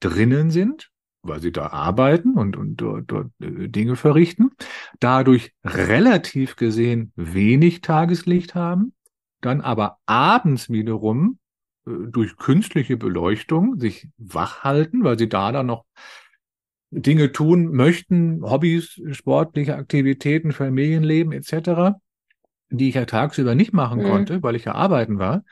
drinnen 0.00 0.50
sind, 0.50 0.90
weil 1.28 1.40
sie 1.40 1.52
da 1.52 1.68
arbeiten 1.68 2.34
und, 2.34 2.56
und 2.56 2.76
dort, 2.76 3.10
dort 3.10 3.30
äh, 3.40 3.68
Dinge 3.68 3.96
verrichten, 3.96 4.50
dadurch 5.00 5.52
relativ 5.64 6.56
gesehen 6.56 7.12
wenig 7.16 7.80
Tageslicht 7.80 8.54
haben, 8.54 8.92
dann 9.40 9.60
aber 9.60 9.98
abends 10.06 10.70
wiederum 10.70 11.38
äh, 11.86 11.90
durch 12.08 12.36
künstliche 12.36 12.96
Beleuchtung 12.96 13.78
sich 13.78 14.08
wach 14.18 14.64
halten, 14.64 15.04
weil 15.04 15.18
sie 15.18 15.28
da 15.28 15.52
dann 15.52 15.66
noch 15.66 15.84
Dinge 16.90 17.32
tun 17.32 17.72
möchten, 17.72 18.42
Hobbys, 18.42 19.00
sportliche 19.10 19.76
Aktivitäten, 19.76 20.52
Familienleben 20.52 21.32
etc., 21.32 21.96
die 22.70 22.88
ich 22.88 22.94
ja 22.94 23.04
tagsüber 23.04 23.54
nicht 23.54 23.72
machen 23.72 24.02
mhm. 24.02 24.08
konnte, 24.08 24.42
weil 24.42 24.56
ich 24.56 24.64
ja 24.64 24.74
arbeiten 24.74 25.18
war, 25.18 25.44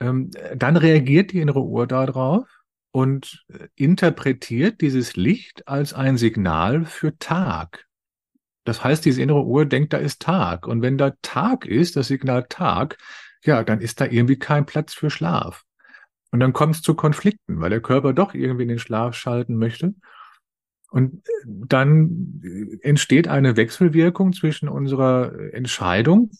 ähm, 0.00 0.30
dann 0.56 0.76
reagiert 0.76 1.32
die 1.32 1.40
innere 1.40 1.62
Uhr 1.62 1.86
darauf 1.86 2.61
und 2.92 3.44
äh, 3.48 3.66
interpretiert 3.74 4.80
dieses 4.80 5.16
Licht 5.16 5.66
als 5.66 5.94
ein 5.94 6.16
Signal 6.18 6.84
für 6.84 7.18
Tag. 7.18 7.86
Das 8.64 8.84
heißt, 8.84 9.04
diese 9.04 9.20
innere 9.20 9.44
Uhr 9.44 9.66
denkt, 9.66 9.92
da 9.92 9.96
ist 9.96 10.22
Tag. 10.22 10.68
Und 10.68 10.82
wenn 10.82 10.98
da 10.98 11.14
Tag 11.22 11.66
ist, 11.66 11.96
das 11.96 12.08
Signal 12.08 12.46
Tag, 12.48 12.98
ja, 13.44 13.64
dann 13.64 13.80
ist 13.80 14.00
da 14.00 14.04
irgendwie 14.04 14.38
kein 14.38 14.66
Platz 14.66 14.94
für 14.94 15.10
Schlaf. 15.10 15.64
Und 16.30 16.40
dann 16.40 16.52
kommt 16.52 16.76
es 16.76 16.82
zu 16.82 16.94
Konflikten, 16.94 17.60
weil 17.60 17.70
der 17.70 17.80
Körper 17.80 18.12
doch 18.12 18.34
irgendwie 18.34 18.62
in 18.62 18.68
den 18.68 18.78
Schlaf 18.78 19.16
schalten 19.16 19.56
möchte. 19.56 19.94
Und 20.90 21.22
dann 21.44 22.42
entsteht 22.82 23.26
eine 23.26 23.56
Wechselwirkung 23.56 24.34
zwischen 24.34 24.68
unserer 24.68 25.32
Entscheidung, 25.54 26.30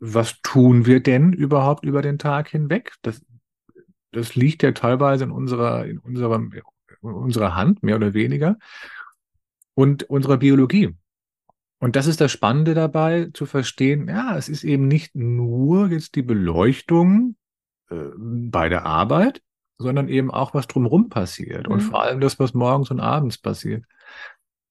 was 0.00 0.40
tun 0.42 0.84
wir 0.84 1.00
denn 1.00 1.32
überhaupt 1.32 1.84
über 1.84 2.02
den 2.02 2.18
Tag 2.18 2.48
hinweg? 2.48 2.92
Das, 3.02 3.24
das 4.14 4.34
liegt 4.34 4.62
ja 4.62 4.72
teilweise 4.72 5.24
in 5.24 5.30
unserer, 5.30 5.86
in 5.86 5.98
unserer, 5.98 6.36
in 6.36 6.62
unserer 7.00 7.54
Hand, 7.54 7.82
mehr 7.82 7.96
oder 7.96 8.14
weniger, 8.14 8.56
und 9.74 10.04
unserer 10.04 10.38
Biologie. 10.38 10.94
Und 11.78 11.96
das 11.96 12.06
ist 12.06 12.20
das 12.20 12.32
Spannende 12.32 12.74
dabei, 12.74 13.30
zu 13.34 13.46
verstehen, 13.46 14.08
ja, 14.08 14.36
es 14.36 14.48
ist 14.48 14.64
eben 14.64 14.88
nicht 14.88 15.14
nur 15.14 15.90
jetzt 15.90 16.14
die 16.14 16.22
Beleuchtung 16.22 17.36
äh, 17.90 17.96
bei 18.16 18.68
der 18.68 18.86
Arbeit, 18.86 19.42
sondern 19.76 20.08
eben 20.08 20.30
auch, 20.30 20.54
was 20.54 20.66
drumherum 20.66 21.08
passiert. 21.08 21.66
Mhm. 21.66 21.72
Und 21.72 21.80
vor 21.80 22.02
allem 22.02 22.20
das, 22.20 22.38
was 22.38 22.54
morgens 22.54 22.90
und 22.90 23.00
abends 23.00 23.38
passiert. 23.38 23.84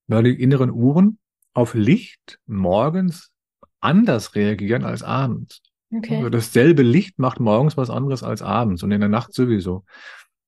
Weil 0.08 0.24
die 0.24 0.42
inneren 0.42 0.72
Uhren 0.72 1.20
auf 1.54 1.74
Licht 1.76 2.40
morgens 2.46 3.32
anders 3.80 4.34
reagieren 4.36 4.84
als 4.84 5.04
abends. 5.04 5.62
Okay. 5.96 6.18
Also 6.18 6.30
dasselbe 6.30 6.82
Licht 6.82 7.20
macht 7.20 7.40
morgens 7.40 7.78
was 7.78 7.90
anderes 7.90 8.24
als 8.24 8.42
abends 8.42 8.84
und 8.84 8.92
in 8.92 9.02
der 9.02 9.10
Nacht 9.10 9.34
sowieso. 9.34 9.84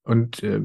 Und 0.03 0.41
äh, 0.43 0.61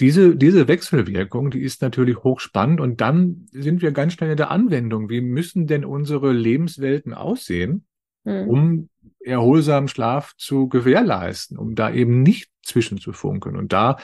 diese, 0.00 0.36
diese 0.36 0.68
Wechselwirkung, 0.68 1.50
die 1.50 1.60
ist 1.60 1.82
natürlich 1.82 2.18
hochspannend 2.18 2.80
und 2.80 3.00
dann 3.00 3.46
sind 3.52 3.82
wir 3.82 3.92
ganz 3.92 4.14
schnell 4.14 4.30
in 4.30 4.36
der 4.36 4.50
Anwendung. 4.50 5.08
Wie 5.08 5.20
müssen 5.20 5.66
denn 5.66 5.84
unsere 5.84 6.32
Lebenswelten 6.32 7.14
aussehen, 7.14 7.86
mhm. 8.24 8.48
um 8.48 8.88
erholsamen 9.20 9.88
Schlaf 9.88 10.34
zu 10.36 10.68
gewährleisten, 10.68 11.56
um 11.58 11.74
da 11.74 11.90
eben 11.90 12.22
nicht 12.22 12.50
zwischenzufunken. 12.62 13.56
Und 13.56 13.72
da 13.72 13.98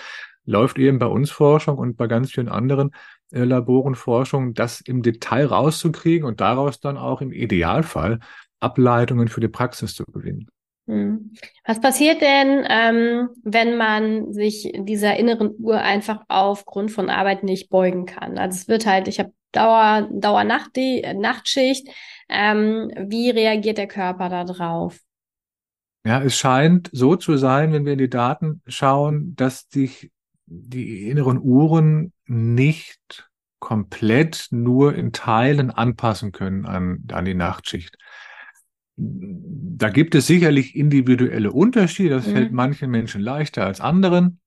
läuft 0.44 0.78
eben 0.78 0.98
bei 0.98 1.06
uns 1.06 1.30
Forschung 1.30 1.78
und 1.78 1.96
bei 1.96 2.06
ganz 2.06 2.32
vielen 2.32 2.48
anderen 2.48 2.92
äh, 3.30 3.44
Laboren 3.44 3.94
Forschung, 3.94 4.54
das 4.54 4.80
im 4.80 5.02
Detail 5.02 5.46
rauszukriegen 5.46 6.26
und 6.26 6.40
daraus 6.40 6.80
dann 6.80 6.96
auch 6.96 7.20
im 7.20 7.32
Idealfall 7.32 8.20
Ableitungen 8.60 9.28
für 9.28 9.40
die 9.40 9.48
Praxis 9.48 9.94
zu 9.94 10.04
gewinnen. 10.04 10.48
Hm. 10.86 11.32
Was 11.66 11.80
passiert 11.80 12.22
denn, 12.22 12.64
ähm, 12.68 13.28
wenn 13.44 13.76
man 13.76 14.32
sich 14.32 14.72
dieser 14.74 15.16
inneren 15.16 15.54
Uhr 15.58 15.80
einfach 15.80 16.22
aufgrund 16.28 16.90
von 16.90 17.10
Arbeit 17.10 17.42
nicht 17.42 17.68
beugen 17.68 18.06
kann? 18.06 18.38
Also 18.38 18.56
es 18.56 18.68
wird 18.68 18.86
halt, 18.86 19.06
ich 19.06 19.18
habe 19.18 19.32
Dauer, 19.52 20.08
Dauer 20.10 20.44
Nacht, 20.44 20.76
die 20.76 21.02
Nachtschicht. 21.14 21.88
Ähm, 22.28 22.90
wie 22.96 23.30
reagiert 23.30 23.78
der 23.78 23.86
Körper 23.86 24.28
da 24.28 24.44
drauf? 24.44 24.98
Ja, 26.04 26.22
es 26.22 26.36
scheint 26.36 26.88
so 26.92 27.16
zu 27.16 27.36
sein, 27.36 27.72
wenn 27.72 27.84
wir 27.84 27.92
in 27.92 27.98
die 27.98 28.10
Daten 28.10 28.62
schauen, 28.66 29.34
dass 29.36 29.68
sich 29.68 30.10
die 30.46 31.08
inneren 31.08 31.38
Uhren 31.38 32.12
nicht 32.24 33.28
komplett 33.58 34.48
nur 34.50 34.94
in 34.94 35.12
Teilen 35.12 35.70
anpassen 35.70 36.32
können 36.32 36.64
an, 36.64 37.04
an 37.12 37.24
die 37.24 37.34
Nachtschicht. 37.34 37.98
Da 39.00 39.90
gibt 39.90 40.16
es 40.16 40.26
sicherlich 40.26 40.74
individuelle 40.74 41.52
Unterschiede. 41.52 42.16
Das 42.16 42.26
mhm. 42.26 42.32
fällt 42.32 42.52
manchen 42.52 42.90
Menschen 42.90 43.20
leichter 43.20 43.64
als 43.64 43.80
anderen. 43.80 44.40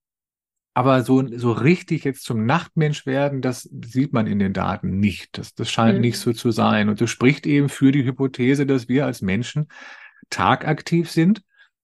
Aber 0.74 1.04
so, 1.04 1.26
so 1.38 1.52
richtig 1.52 2.04
jetzt 2.04 2.24
zum 2.24 2.46
Nachtmensch 2.46 3.06
werden, 3.06 3.42
das 3.42 3.70
sieht 3.86 4.14
man 4.14 4.28
in 4.28 4.40
den 4.40 4.54
Daten 4.54 5.00
nicht. 5.00 5.38
Das, 5.38 5.54
das 5.54 5.70
scheint 5.70 5.96
mhm. 5.96 6.02
nicht 6.02 6.18
so 6.18 6.34
zu 6.34 6.52
sein. 6.52 6.90
Und 6.90 7.02
das 7.02 7.10
spricht 7.10 7.46
eben 7.46 7.70
für 7.70 7.92
die 7.92 8.06
Hypothese, 8.06 8.66
dass 8.66 8.88
wir 8.88 9.06
als 9.06 9.22
Menschen 9.22 9.68
tagaktiv 10.30 11.10
sind, 11.10 11.44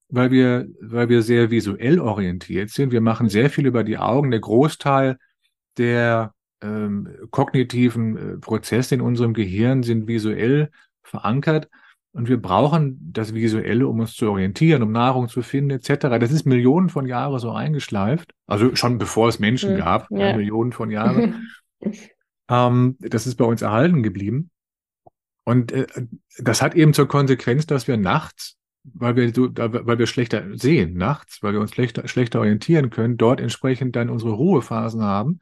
weil 0.09 0.31
wir, 0.31 0.67
weil 0.81 1.09
wir 1.09 1.21
sehr 1.21 1.51
visuell 1.51 1.99
orientiert 1.99 2.69
sind. 2.69 2.91
Wir 2.91 3.01
machen 3.01 3.29
sehr 3.29 3.49
viel 3.49 3.65
über 3.65 3.83
die 3.83 3.97
Augen. 3.97 4.31
Der 4.31 4.39
Großteil 4.39 5.17
der 5.77 6.33
ähm, 6.61 7.09
kognitiven 7.29 8.17
äh, 8.17 8.37
Prozesse 8.37 8.95
in 8.95 9.01
unserem 9.01 9.33
Gehirn 9.33 9.83
sind 9.83 10.07
visuell 10.07 10.69
verankert. 11.03 11.69
Und 12.17 12.27
wir 12.29 12.41
brauchen 12.41 12.97
das 13.13 13.35
Visuelle, 13.35 13.87
um 13.87 13.99
uns 13.99 14.15
zu 14.15 14.31
orientieren, 14.31 14.81
um 14.81 14.91
Nahrung 14.91 15.29
zu 15.29 15.43
finden, 15.43 15.69
etc. 15.69 16.17
Das 16.19 16.31
ist 16.31 16.47
Millionen 16.47 16.89
von 16.89 17.05
Jahren 17.05 17.37
so 17.37 17.51
eingeschleift. 17.51 18.33
Also 18.47 18.75
schon 18.75 18.97
bevor 18.97 19.27
es 19.27 19.37
Menschen 19.37 19.73
mhm. 19.73 19.77
gab, 19.77 20.09
ja. 20.09 20.35
Millionen 20.35 20.71
von 20.71 20.89
Jahren. 20.91 21.47
ähm, 22.49 22.95
das 23.01 23.27
ist 23.27 23.35
bei 23.35 23.45
uns 23.45 23.61
erhalten 23.61 24.01
geblieben. 24.01 24.49
Und 25.43 25.71
äh, 25.71 25.85
das 26.39 26.63
hat 26.63 26.73
eben 26.73 26.95
zur 26.95 27.07
Konsequenz, 27.07 27.67
dass 27.67 27.87
wir 27.87 27.97
nachts, 27.97 28.57
weil 28.83 29.15
wir 29.15 29.31
so, 29.31 29.49
weil 29.55 29.99
wir 29.99 30.07
schlechter 30.07 30.43
sehen 30.57 30.95
nachts, 30.97 31.43
weil 31.43 31.53
wir 31.53 31.61
uns 31.61 31.69
schlechter, 31.69 32.07
schlechter 32.07 32.39
orientieren 32.39 32.89
können, 32.89 33.17
dort 33.17 33.39
entsprechend 33.39 33.95
dann 33.95 34.09
unsere 34.09 34.31
Ruhephasen 34.31 35.03
haben. 35.03 35.39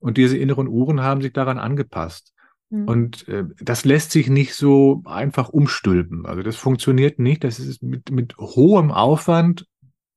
Und 0.00 0.18
diese 0.18 0.36
inneren 0.36 0.68
Uhren 0.68 1.00
haben 1.00 1.22
sich 1.22 1.32
daran 1.32 1.56
angepasst. 1.56 2.34
Mhm. 2.70 2.88
Und 2.88 3.28
äh, 3.28 3.44
das 3.60 3.84
lässt 3.84 4.10
sich 4.10 4.28
nicht 4.28 4.54
so 4.54 5.02
einfach 5.04 5.48
umstülpen. 5.48 6.26
Also 6.26 6.42
das 6.42 6.56
funktioniert 6.56 7.18
nicht. 7.18 7.44
Das 7.44 7.58
ist 7.58 7.82
mit, 7.82 8.10
mit 8.10 8.36
hohem 8.38 8.90
Aufwand 8.90 9.66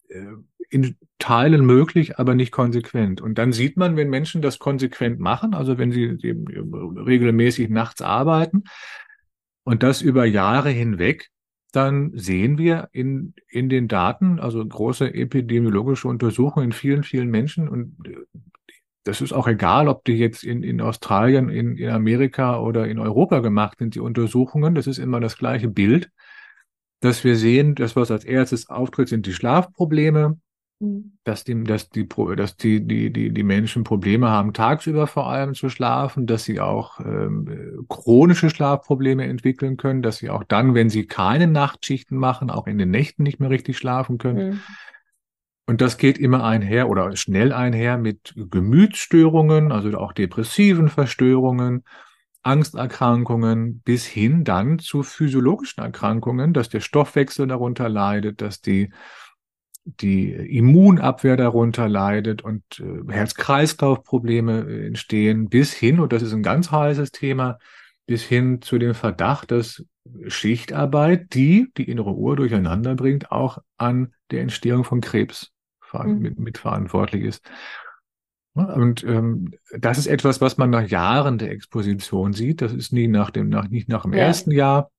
äh, 0.09 0.25
in 0.69 0.95
Teilen 1.19 1.65
möglich, 1.65 2.17
aber 2.17 2.33
nicht 2.33 2.51
konsequent. 2.51 3.21
Und 3.21 3.37
dann 3.37 3.51
sieht 3.51 3.77
man, 3.77 3.95
wenn 3.95 4.09
Menschen 4.09 4.41
das 4.41 4.57
konsequent 4.57 5.19
machen, 5.19 5.53
also 5.53 5.77
wenn 5.77 5.91
sie 5.91 6.17
eben 6.23 6.45
regelmäßig 6.47 7.69
nachts 7.69 8.01
arbeiten 8.01 8.63
und 9.63 9.83
das 9.83 10.01
über 10.01 10.25
Jahre 10.25 10.69
hinweg, 10.69 11.29
dann 11.71 12.11
sehen 12.15 12.57
wir 12.57 12.89
in, 12.91 13.33
in 13.47 13.69
den 13.69 13.87
Daten, 13.87 14.39
also 14.39 14.65
große 14.65 15.13
epidemiologische 15.13 16.07
Untersuchungen 16.07 16.67
in 16.67 16.71
vielen, 16.73 17.03
vielen 17.03 17.29
Menschen 17.29 17.69
und 17.69 17.95
äh, 18.07 18.15
das 19.03 19.21
ist 19.21 19.33
auch 19.33 19.47
egal, 19.47 19.87
ob 19.87 20.05
die 20.05 20.13
jetzt 20.13 20.43
in, 20.43 20.63
in 20.63 20.79
Australien, 20.79 21.49
in, 21.49 21.75
in 21.75 21.89
Amerika 21.89 22.59
oder 22.59 22.87
in 22.87 22.99
Europa 22.99 23.39
gemacht 23.39 23.79
sind, 23.79 23.95
die 23.95 23.99
Untersuchungen. 23.99 24.75
Das 24.75 24.87
ist 24.87 24.99
immer 24.99 25.19
das 25.19 25.37
gleiche 25.37 25.67
Bild, 25.67 26.11
dass 26.99 27.23
wir 27.23 27.35
sehen, 27.35 27.73
das, 27.73 27.95
was 27.95 28.11
als 28.11 28.23
erstes 28.23 28.69
auftritt, 28.69 29.09
sind 29.09 29.25
die 29.25 29.33
Schlafprobleme, 29.33 30.37
mhm. 30.79 31.13
dass 31.23 31.43
die, 31.43 31.63
dass 31.63 31.89
die, 31.89 32.07
dass 32.37 32.55
die, 32.57 32.85
die, 32.85 33.11
die, 33.11 33.33
die 33.33 33.43
Menschen 33.43 33.83
Probleme 33.83 34.29
haben, 34.29 34.53
tagsüber 34.53 35.07
vor 35.07 35.27
allem 35.27 35.55
zu 35.55 35.69
schlafen, 35.69 36.27
dass 36.27 36.43
sie 36.43 36.59
auch 36.59 36.99
ähm, 36.99 37.85
chronische 37.89 38.51
Schlafprobleme 38.51 39.25
entwickeln 39.25 39.77
können, 39.77 40.03
dass 40.03 40.17
sie 40.17 40.29
auch 40.29 40.43
dann, 40.43 40.75
wenn 40.75 40.91
sie 40.91 41.07
keine 41.07 41.47
Nachtschichten 41.47 42.17
machen, 42.17 42.51
auch 42.51 42.67
in 42.67 42.77
den 42.77 42.91
Nächten 42.91 43.23
nicht 43.23 43.39
mehr 43.39 43.49
richtig 43.49 43.79
schlafen 43.79 44.19
können. 44.19 44.49
Mhm 44.49 44.59
und 45.71 45.79
das 45.79 45.97
geht 45.97 46.17
immer 46.17 46.43
einher 46.43 46.89
oder 46.89 47.15
schnell 47.15 47.53
einher 47.53 47.97
mit 47.97 48.33
Gemütsstörungen, 48.35 49.71
also 49.71 49.97
auch 49.97 50.11
depressiven 50.11 50.89
Verstörungen, 50.89 51.85
Angsterkrankungen 52.43 53.79
bis 53.79 54.05
hin 54.05 54.43
dann 54.43 54.79
zu 54.79 55.01
physiologischen 55.01 55.79
Erkrankungen, 55.79 56.51
dass 56.51 56.67
der 56.67 56.81
Stoffwechsel 56.81 57.47
darunter 57.47 57.87
leidet, 57.87 58.41
dass 58.41 58.59
die, 58.59 58.91
die 59.85 60.33
Immunabwehr 60.33 61.37
darunter 61.37 61.87
leidet 61.87 62.41
und 62.41 62.63
äh, 62.81 63.09
Herz-Kreislauf-Probleme 63.09 64.65
äh, 64.67 64.87
entstehen, 64.87 65.47
bis 65.47 65.71
hin, 65.71 66.01
und 66.01 66.11
das 66.11 66.21
ist 66.21 66.33
ein 66.33 66.43
ganz 66.43 66.69
heißes 66.69 67.13
Thema, 67.13 67.59
bis 68.07 68.23
hin 68.23 68.61
zu 68.61 68.77
dem 68.77 68.93
Verdacht, 68.93 69.51
dass 69.51 69.85
Schichtarbeit, 70.27 71.33
die 71.33 71.71
die 71.77 71.89
innere 71.89 72.13
Uhr 72.13 72.35
durcheinander 72.35 72.95
bringt, 72.95 73.31
auch 73.31 73.59
an 73.77 74.13
der 74.31 74.41
Entstehung 74.41 74.83
von 74.83 74.99
Krebs. 74.99 75.50
Mit, 75.93 76.39
mitverantwortlich 76.39 77.23
ist. 77.23 77.49
Und 78.53 79.03
ähm, 79.03 79.53
das 79.77 79.97
ist 79.97 80.07
etwas, 80.07 80.41
was 80.41 80.57
man 80.57 80.69
nach 80.69 80.87
Jahren 80.87 81.37
der 81.37 81.51
Exposition 81.51 82.33
sieht. 82.33 82.61
Das 82.61 82.73
ist 82.73 82.91
nie 82.91 83.07
nach 83.07 83.31
dem, 83.31 83.47
nach, 83.49 83.69
nicht 83.69 83.87
nach 83.87 84.03
dem 84.03 84.13
ja. 84.13 84.19
ersten 84.19 84.51
Jahr. 84.51 84.91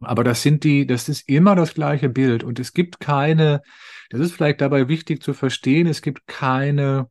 Aber 0.00 0.22
das 0.24 0.42
sind 0.42 0.62
die, 0.62 0.86
das 0.86 1.08
ist 1.08 1.28
immer 1.28 1.56
das 1.56 1.74
gleiche 1.74 2.08
Bild. 2.08 2.44
Und 2.44 2.60
es 2.60 2.74
gibt 2.74 3.00
keine, 3.00 3.62
das 4.10 4.20
ist 4.20 4.32
vielleicht 4.32 4.60
dabei 4.60 4.88
wichtig 4.88 5.22
zu 5.22 5.32
verstehen, 5.32 5.86
es 5.86 6.02
gibt 6.02 6.26
keine 6.26 7.08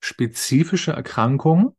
spezifische 0.00 0.92
Erkrankungen, 0.92 1.70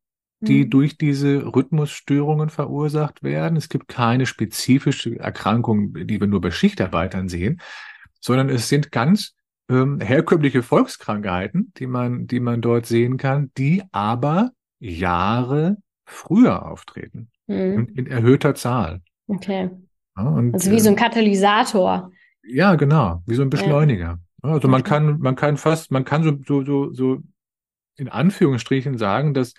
die 0.42 0.66
mhm. 0.66 0.70
durch 0.70 0.98
diese 0.98 1.46
Rhythmusstörungen 1.56 2.50
verursacht 2.50 3.24
werden. 3.24 3.58
Es 3.58 3.70
gibt 3.70 3.88
keine 3.88 4.26
spezifische 4.26 5.18
Erkrankung, 5.20 5.94
die 5.94 6.20
wir 6.20 6.28
nur 6.28 6.42
bei 6.42 6.52
Schichtarbeitern 6.52 7.30
sehen, 7.30 7.62
sondern 8.20 8.50
es 8.50 8.70
sind 8.70 8.92
ganz 8.92 9.34
ähm, 9.72 10.00
herkömmliche 10.01 10.63
Volkskrankheiten, 10.63 11.72
die 11.78 11.88
man, 11.88 12.28
die 12.28 12.40
man 12.40 12.62
dort 12.62 12.86
sehen 12.86 13.18
kann, 13.18 13.51
die 13.58 13.84
aber 13.92 14.51
Jahre 14.80 15.78
früher 16.06 16.66
auftreten, 16.70 17.30
mhm. 17.48 17.56
in, 17.56 17.86
in, 17.96 18.08
erhöhter 18.08 18.54
Zahl. 18.56 19.01
Okay. 19.28 19.70
Ja, 20.18 20.24
und, 20.24 20.54
also 20.54 20.72
wie 20.72 20.80
so 20.80 20.90
ein 20.90 20.94
ähm, 20.94 21.00
Katalysator. 21.00 22.12
Ja, 22.44 22.75
genau, 22.75 23.24
wie 23.25 23.36
so 23.36 23.44
ein 23.44 23.50
Beschleuniger. 23.50 24.20
Ja. 24.44 24.50
Also 24.50 24.68
man 24.68 24.84
kann, 24.84 25.20
man 25.20 25.36
kann 25.36 25.58
fast, 25.58 25.92
man 25.92 26.04
kann 26.04 26.24
so, 26.24 26.38
so, 26.46 26.66
so, 26.66 26.94
so 26.94 27.20
in 27.96 28.10
Anführungsstrichen 28.10 28.98
sagen, 28.98 29.34
dass 29.34 29.54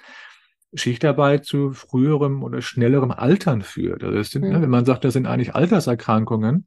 Schichtarbeit 0.74 1.44
zu 1.44 1.72
früherem 1.72 2.42
oder 2.42 2.60
schnellerem 2.60 3.12
Altern 3.12 3.62
führt. 3.62 4.02
Also 4.02 4.18
es 4.18 4.30
sind, 4.30 4.44
mhm. 4.44 4.50
ne, 4.50 4.62
wenn 4.62 4.70
man 4.70 4.84
sagt, 4.84 5.04
das 5.04 5.12
sind 5.12 5.26
eigentlich 5.26 5.54
Alterserkrankungen, 5.54 6.66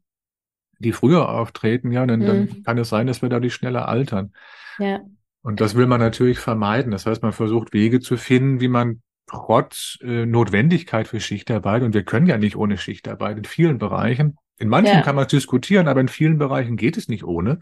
die 0.80 0.92
früher 0.92 1.30
auftreten, 1.30 1.92
ja, 1.92 2.06
dann, 2.06 2.20
mhm. 2.20 2.26
dann 2.26 2.64
kann 2.64 2.78
es 2.78 2.90
sein, 2.90 3.08
dass 3.08 3.22
wir 3.22 3.30
dadurch 3.30 3.54
schneller 3.54 3.88
altern. 3.88 4.34
Ja. 4.80 5.00
Und 5.42 5.62
das 5.62 5.76
will 5.76 5.88
man 5.88 6.00
natürlich 6.00 6.40
vermeiden. 6.40 6.92
Das 6.92 7.06
heißt, 7.06 7.22
man 7.22 7.32
versucht 7.32 7.74
Wege 7.74 8.00
zu 8.00 8.18
finden, 8.18 8.60
wie 8.62 8.68
man 8.68 9.02
trotz 9.28 9.98
äh, 10.02 10.26
Notwendigkeit 10.26 11.08
für 11.08 11.20
Schichtarbeit, 11.20 11.84
und 11.84 11.94
wir 11.94 12.04
können 12.04 12.28
ja 12.28 12.38
nicht 12.38 12.56
ohne 12.56 12.78
Schichtarbeit 12.78 13.38
in 13.38 13.46
vielen 13.46 13.78
Bereichen, 13.78 14.38
in 14.58 14.70
manchen 14.70 14.96
ja. 14.96 15.02
kann 15.02 15.16
man 15.16 15.26
es 15.26 15.32
diskutieren, 15.32 15.88
aber 15.88 16.02
in 16.02 16.08
vielen 16.08 16.38
Bereichen 16.38 16.78
geht 16.78 16.98
es 16.98 17.08
nicht 17.10 17.24
ohne. 17.24 17.60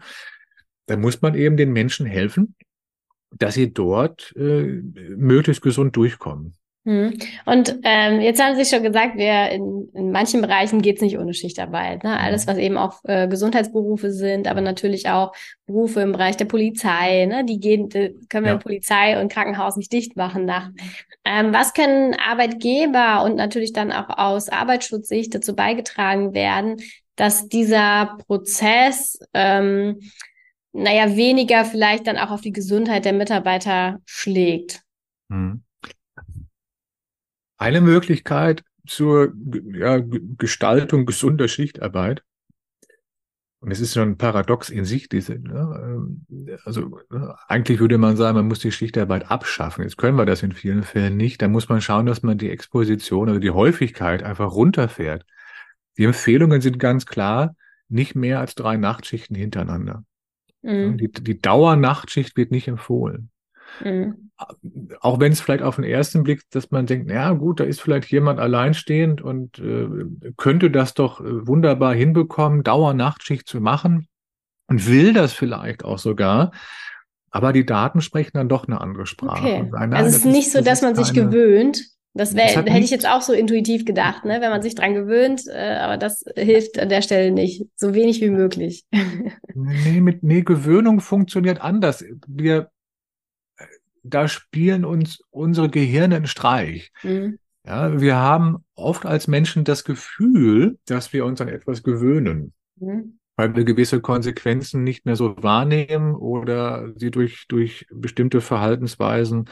Da 0.86 0.96
muss 0.96 1.22
man 1.22 1.34
eben 1.34 1.56
den 1.56 1.72
Menschen 1.72 2.06
helfen, 2.06 2.54
dass 3.30 3.54
sie 3.54 3.72
dort 3.72 4.34
äh, 4.36 4.80
möglichst 5.16 5.62
gesund 5.62 5.96
durchkommen. 5.96 6.54
Hm. 6.86 7.14
Und 7.46 7.78
ähm, 7.82 8.20
jetzt 8.20 8.42
haben 8.42 8.56
Sie 8.56 8.64
schon 8.66 8.82
gesagt, 8.82 9.16
wir 9.16 9.50
in, 9.50 9.88
in 9.94 10.12
manchen 10.12 10.42
Bereichen 10.42 10.82
geht's 10.82 11.00
nicht 11.00 11.18
ohne 11.18 11.32
Schichtarbeit. 11.32 12.04
Ne? 12.04 12.18
Alles, 12.18 12.46
was 12.46 12.58
eben 12.58 12.76
auch 12.76 13.00
äh, 13.04 13.26
Gesundheitsberufe 13.26 14.10
sind, 14.10 14.46
aber 14.46 14.60
natürlich 14.60 15.08
auch 15.08 15.32
Berufe 15.66 16.00
im 16.00 16.12
Bereich 16.12 16.36
der 16.36 16.44
Polizei. 16.44 17.24
Ne? 17.24 17.44
Die 17.46 17.58
gehen, 17.58 17.88
die 17.88 18.14
können 18.28 18.44
wir 18.44 18.52
ja. 18.52 18.58
Polizei 18.58 19.18
und 19.18 19.32
Krankenhaus 19.32 19.76
nicht 19.76 19.92
dicht 19.94 20.14
machen 20.16 20.44
nach. 20.44 20.70
Ähm, 21.24 21.54
was 21.54 21.72
können 21.72 22.14
Arbeitgeber 22.14 23.22
und 23.24 23.36
natürlich 23.36 23.72
dann 23.72 23.90
auch 23.90 24.18
aus 24.18 24.50
Arbeitsschutzsicht 24.50 25.34
dazu 25.34 25.56
beigetragen 25.56 26.34
werden, 26.34 26.76
dass 27.16 27.48
dieser 27.48 28.18
Prozess 28.26 29.18
ähm, 29.32 30.00
naja, 30.74 31.16
weniger 31.16 31.64
vielleicht 31.64 32.06
dann 32.08 32.18
auch 32.18 32.30
auf 32.30 32.40
die 32.40 32.52
Gesundheit 32.52 33.04
der 33.04 33.12
Mitarbeiter 33.12 34.00
schlägt. 34.04 34.82
Hm. 35.30 35.62
Eine 37.64 37.80
Möglichkeit 37.80 38.62
zur 38.86 39.32
ja, 39.72 40.00
Gestaltung 40.38 41.06
gesunder 41.06 41.48
Schichtarbeit, 41.48 42.22
und 43.64 43.70
es 43.70 43.80
ist 43.80 43.94
schon 43.94 44.10
ein 44.10 44.18
Paradox 44.18 44.68
in 44.68 44.84
sich, 44.84 45.08
diese, 45.08 45.38
ne, 45.38 45.80
ähm, 45.82 46.26
also 46.66 47.00
ne, 47.08 47.34
eigentlich 47.48 47.80
würde 47.80 47.96
man 47.96 48.14
sagen, 48.14 48.36
man 48.36 48.46
muss 48.46 48.58
die 48.58 48.70
Schichtarbeit 48.70 49.30
abschaffen. 49.30 49.84
Jetzt 49.84 49.96
können 49.96 50.18
wir 50.18 50.26
das 50.26 50.42
in 50.42 50.52
vielen 50.52 50.82
Fällen 50.82 51.16
nicht. 51.16 51.40
Da 51.40 51.48
muss 51.48 51.70
man 51.70 51.80
schauen, 51.80 52.04
dass 52.04 52.22
man 52.22 52.36
die 52.36 52.50
Exposition, 52.50 53.30
also 53.30 53.40
die 53.40 53.52
Häufigkeit 53.52 54.22
einfach 54.22 54.52
runterfährt. 54.52 55.24
Die 55.96 56.04
Empfehlungen 56.04 56.60
sind 56.60 56.78
ganz 56.78 57.06
klar, 57.06 57.56
nicht 57.88 58.14
mehr 58.14 58.40
als 58.40 58.54
drei 58.54 58.76
Nachtschichten 58.76 59.34
hintereinander. 59.34 60.04
Mhm. 60.60 60.98
Die, 60.98 61.10
die 61.10 61.40
Dauernachtschicht 61.40 62.36
wird 62.36 62.50
nicht 62.50 62.68
empfohlen. 62.68 63.30
Mhm. 63.82 64.23
Auch 65.00 65.20
wenn 65.20 65.32
es 65.32 65.40
vielleicht 65.40 65.62
auf 65.62 65.76
den 65.76 65.84
ersten 65.84 66.24
Blick, 66.24 66.42
dass 66.50 66.70
man 66.70 66.86
denkt, 66.86 67.06
na 67.08 67.32
gut, 67.32 67.60
da 67.60 67.64
ist 67.64 67.80
vielleicht 67.80 68.10
jemand 68.10 68.40
alleinstehend 68.40 69.22
und 69.22 69.58
äh, 69.60 69.86
könnte 70.36 70.70
das 70.70 70.94
doch 70.94 71.20
äh, 71.20 71.46
wunderbar 71.46 71.94
hinbekommen, 71.94 72.64
Dauernachtschicht 72.64 73.46
zu 73.46 73.60
machen 73.60 74.08
und 74.68 74.88
will 74.88 75.12
das 75.12 75.32
vielleicht 75.32 75.84
auch 75.84 75.98
sogar. 75.98 76.50
Aber 77.30 77.52
die 77.52 77.66
Daten 77.66 78.00
sprechen 78.00 78.32
dann 78.34 78.48
doch 78.48 78.66
eine 78.66 78.80
andere 78.80 79.06
Sprache. 79.06 79.46
Okay. 79.46 79.70
Sagen, 79.70 79.94
also 79.94 80.08
es 80.08 80.16
ist 80.18 80.24
nicht 80.24 80.50
so, 80.50 80.60
dass 80.60 80.82
man 80.82 80.94
sich 80.94 81.12
gewöhnt. 81.12 81.82
Das, 82.16 82.36
wär, 82.36 82.46
das 82.46 82.54
hätte 82.54 82.84
ich 82.84 82.90
jetzt 82.90 83.08
auch 83.08 83.22
so 83.22 83.32
intuitiv 83.32 83.84
gedacht, 83.84 84.24
ne? 84.24 84.40
wenn 84.40 84.50
man 84.50 84.62
sich 84.62 84.76
dran 84.76 84.94
gewöhnt, 84.94 85.42
äh, 85.48 85.74
aber 85.80 85.96
das 85.96 86.24
hilft 86.36 86.78
an 86.78 86.88
der 86.88 87.02
Stelle 87.02 87.32
nicht. 87.32 87.66
So 87.74 87.92
wenig 87.92 88.20
wie 88.20 88.30
möglich. 88.30 88.84
nee, 89.54 90.00
mit, 90.00 90.22
nee, 90.22 90.42
Gewöhnung 90.42 91.00
funktioniert 91.00 91.60
anders. 91.60 92.04
Wir, 92.28 92.70
da 94.04 94.28
spielen 94.28 94.84
uns 94.84 95.20
unsere 95.30 95.68
Gehirne 95.68 96.16
einen 96.16 96.26
Streich. 96.26 96.92
Mhm. 97.02 97.38
Ja, 97.66 98.00
wir 98.00 98.16
haben 98.16 98.64
oft 98.74 99.06
als 99.06 99.26
Menschen 99.26 99.64
das 99.64 99.84
Gefühl, 99.84 100.78
dass 100.84 101.12
wir 101.12 101.24
uns 101.24 101.40
an 101.40 101.48
etwas 101.48 101.82
gewöhnen. 101.82 102.52
Mhm 102.76 103.18
weil 103.36 103.56
wir 103.56 103.64
gewisse 103.64 104.00
Konsequenzen 104.00 104.84
nicht 104.84 105.06
mehr 105.06 105.16
so 105.16 105.34
wahrnehmen 105.42 106.14
oder 106.14 106.92
sie 106.96 107.10
durch, 107.10 107.46
durch 107.48 107.86
bestimmte 107.90 108.40
Verhaltensweisen 108.40 109.50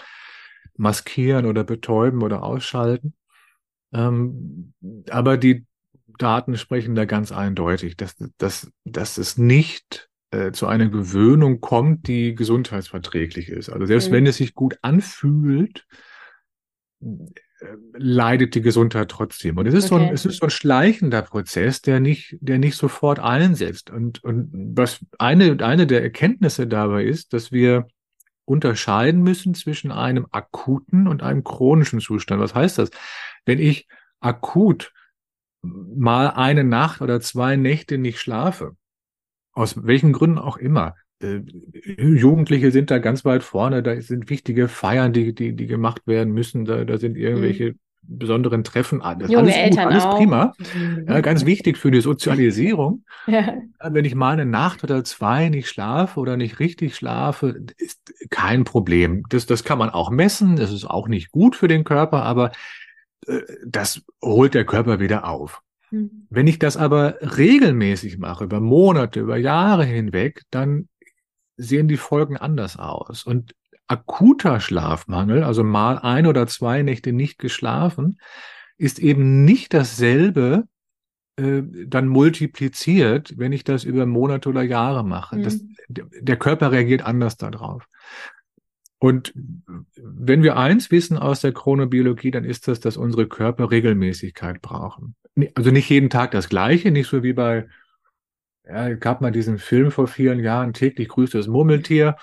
maskieren 0.77 1.47
oder 1.47 1.65
betäuben 1.65 2.23
oder 2.23 2.43
ausschalten. 2.43 3.15
Ähm, 3.93 4.73
aber 5.11 5.37
die 5.37 5.67
Daten 6.19 6.57
sprechen 6.57 6.95
da 6.95 7.05
ganz 7.05 7.33
eindeutig, 7.33 7.97
dass, 7.97 8.17
dass, 8.39 8.71
dass 8.85 9.19
es 9.19 9.37
nicht 9.37 10.09
äh, 10.33 10.53
zu 10.53 10.67
einer 10.67 10.89
Gewöhnung 10.89 11.61
kommt, 11.61 12.09
die 12.09 12.35
gesundheitsverträglich 12.35 13.51
ist. 13.51 13.69
Also 13.69 13.85
selbst 13.85 14.09
mhm. 14.09 14.15
wenn 14.15 14.27
es 14.27 14.39
sich 14.39 14.55
gut 14.55 14.79
anfühlt, 14.81 15.87
äh, 17.01 17.67
leidet 17.93 18.55
die 18.55 18.63
Gesundheit 18.63 19.11
trotzdem. 19.11 19.59
Und 19.59 19.67
es 19.67 19.75
ist 19.75 19.93
okay. 19.93 20.05
so 20.05 20.09
ein, 20.09 20.15
es 20.15 20.25
ist 20.25 20.39
so 20.39 20.47
ein 20.47 20.51
schleichender 20.51 21.21
Prozess, 21.21 21.83
der 21.83 22.01
nicht, 22.01 22.39
der 22.41 22.59
nicht 22.59 22.77
sofort 22.77 23.19
einsetzt. 23.19 23.91
Und, 23.91 24.25
und 24.25 24.51
was 24.75 25.05
eine, 25.19 25.59
eine 25.63 25.87
der 25.87 26.03
Erkenntnisse 26.03 26.67
dabei 26.67 27.05
ist, 27.05 27.35
dass 27.35 27.53
wir 27.53 27.87
unterscheiden 28.47 29.23
müssen 29.23 29.55
zwischen 29.55 29.93
einem 29.93 30.27
akuten 30.31 31.09
und 31.09 31.23
einem 31.23 31.45
chronischen 31.45 32.01
Zustand. 32.01 32.41
Was 32.41 32.55
heißt 32.55 32.79
das? 32.79 32.91
Wenn 33.45 33.59
ich 33.59 33.87
akut 34.21 34.93
mal 35.61 36.29
eine 36.31 36.65
Nacht 36.65 37.03
oder 37.03 37.21
zwei 37.21 37.57
Nächte 37.57 37.99
nicht 37.99 38.19
schlafe, 38.19 38.77
aus 39.53 39.85
welchen 39.85 40.13
Gründen 40.13 40.39
auch 40.39 40.57
immer, 40.57 40.95
äh, 41.23 41.41
Jugendliche 41.99 42.71
sind 42.71 42.91
da 42.91 42.99
ganz 42.99 43.25
weit 43.25 43.43
vorne, 43.43 43.83
da 43.83 44.01
sind 44.01 44.31
wichtige 44.31 44.69
Feiern, 44.69 45.13
die, 45.13 45.35
die, 45.35 45.55
die 45.55 45.67
gemacht 45.67 46.07
werden 46.07 46.33
müssen, 46.33 46.65
da, 46.65 46.85
da 46.85 46.99
sind 46.99 47.17
irgendwelche 47.17 47.73
mhm 47.73 47.79
besonderen 48.03 48.65
Treffen. 48.65 49.01
Das 49.01 49.31
Junge 49.31 49.45
alles 49.45 49.57
Eltern 49.57 49.85
gut, 49.85 49.93
alles 49.93 50.05
auch. 50.05 50.17
prima. 50.17 50.53
Ja, 51.07 51.21
ganz 51.21 51.47
wichtig 51.47 51.79
für 51.79 51.91
die 51.91 52.01
Sozialisierung. 52.01 53.05
ja. 53.27 53.55
Wenn 53.81 54.05
ich 54.05 54.15
mal 54.15 54.33
eine 54.33 54.47
Nacht 54.47 54.85
oder 54.85 55.05
zwei 55.05 55.49
nicht 55.49 55.69
schlafe 55.69 56.19
oder 56.21 56.37
nicht 56.37 56.59
richtig 56.59 56.97
schlafe, 56.97 57.63
ist 57.79 58.01
kein 58.31 58.65
Problem. 58.65 59.25
Das, 59.29 59.47
das 59.47 59.65
kann 59.65 59.79
man 59.79 59.91
auch 59.91 60.11
messen. 60.11 60.57
Das 60.57 60.73
ist 60.73 60.85
auch 60.85 61.09
nicht 61.09 61.31
gut 61.31 61.57
für 61.57 61.69
den 61.69 61.85
Körper, 61.85 62.23
aber 62.23 62.53
äh, 63.27 63.41
das 63.65 64.03
holt 64.23 64.55
der 64.55 64.65
Körper 64.65 65.01
wieder 65.01 65.29
auf. 65.29 65.63
Mhm. 65.93 66.27
Wenn 66.31 66.47
ich 66.47 66.59
das 66.59 66.77
aber 66.77 67.19
regelmäßig 67.21 68.19
mache, 68.19 68.45
über 68.45 68.61
Monate, 68.61 69.21
über 69.21 69.37
Jahre 69.37 69.85
hinweg, 69.85 70.43
dann 70.51 70.89
sehen 71.57 71.87
die 71.87 71.97
Folgen 71.97 72.37
anders 72.37 72.77
aus. 72.79 73.25
Und 73.25 73.55
akuter 73.87 74.59
Schlafmangel, 74.61 75.45
also 75.45 75.63
mal 75.63 75.99
ein 75.99 76.27
oder 76.27 76.47
zwei 76.47 76.83
Nächte 76.83 77.13
nicht 77.13 77.39
geschlafen, 77.39 78.19
ist 78.79 78.99
eben 78.99 79.45
nicht 79.45 79.75
dasselbe 79.75 80.67
äh, 81.37 81.63
dann 81.87 82.09
multipliziert, 82.09 83.39
wenn 83.39 83.53
ich 83.53 83.65
das 83.65 83.85
über 83.85 84.07
Monate 84.07 84.49
oder 84.49 84.63
Jahre 84.63 85.05
mache. 85.05 85.37
Mhm. 85.37 85.43
Das, 85.43 85.61
der 85.89 86.37
Körper 86.37 86.73
reagiert 86.73 87.03
anders 87.03 87.37
darauf. 87.37 87.87
Und 89.03 89.33
wenn 89.97 90.45
wir 90.45 90.57
eins 90.57 90.93
wissen 90.93 91.19
aus 91.19 91.41
der 91.41 91.53
Chronobiologie, 91.53 92.31
dann 92.31 92.45
ist 92.45 92.69
das, 92.69 92.79
dass 92.79 92.97
unsere 92.97 93.27
Körper 93.27 93.73
Regelmäßigkeit 93.73 94.63
brauchen. 94.63 95.17
Also 95.55 95.73
nicht 95.73 95.91
jeden 95.91 96.09
Tag 96.09 96.31
das 96.31 96.49
Gleiche, 96.49 96.93
nicht 96.93 97.09
so 97.09 97.25
wie 97.25 97.33
bei, 97.33 97.67
ja, 98.65 98.95
gab 98.95 99.21
mal 99.21 99.33
diesen 99.33 99.59
Film 99.59 99.91
vor 99.91 100.07
vielen 100.07 100.39
Jahren, 100.39 100.73
täglich 100.73 101.09
grüßt 101.09 101.35
das 101.35 101.49
Murmeltier 101.49 102.17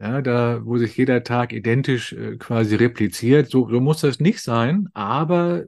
ja, 0.00 0.20
da, 0.22 0.60
wo 0.64 0.76
sich 0.78 0.96
jeder 0.96 1.22
Tag 1.22 1.52
identisch 1.52 2.12
äh, 2.12 2.36
quasi 2.36 2.76
repliziert. 2.76 3.50
So, 3.50 3.68
so 3.68 3.80
muss 3.80 4.00
das 4.00 4.20
nicht 4.20 4.40
sein, 4.40 4.88
aber 4.94 5.64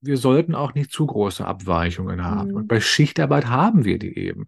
wir 0.00 0.16
sollten 0.16 0.54
auch 0.54 0.74
nicht 0.74 0.90
zu 0.90 1.06
große 1.06 1.46
Abweichungen 1.46 2.24
haben. 2.24 2.50
Mhm. 2.50 2.56
Und 2.56 2.68
bei 2.68 2.80
Schichtarbeit 2.80 3.46
haben 3.46 3.84
wir 3.84 3.98
die 3.98 4.16
eben. 4.16 4.46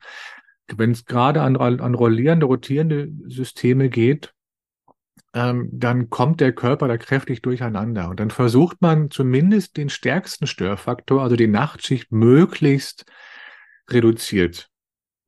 Wenn 0.75 0.91
es 0.93 1.05
gerade 1.05 1.43
an, 1.43 1.57
an 1.57 1.95
rollierende, 1.95 2.47
rotierende 2.47 3.11
Systeme 3.27 3.91
geht, 3.91 4.34
ähm, 5.35 5.69
dann 5.73 6.11
kommt 6.11 6.41
der 6.41 6.53
Körper 6.53 6.89
da 6.89 6.97
kräftig 6.97 7.43
durcheinander. 7.43 8.09
Und 8.09 8.21
dann 8.21 8.31
versucht 8.31 8.81
man 8.81 9.11
zumindest 9.11 9.77
den 9.77 9.91
stärksten 9.91 10.47
Störfaktor, 10.47 11.23
also 11.23 11.37
die 11.37 11.49
Nachtschicht, 11.49 12.13
möglichst 12.13 13.05
reduziert 13.91 14.71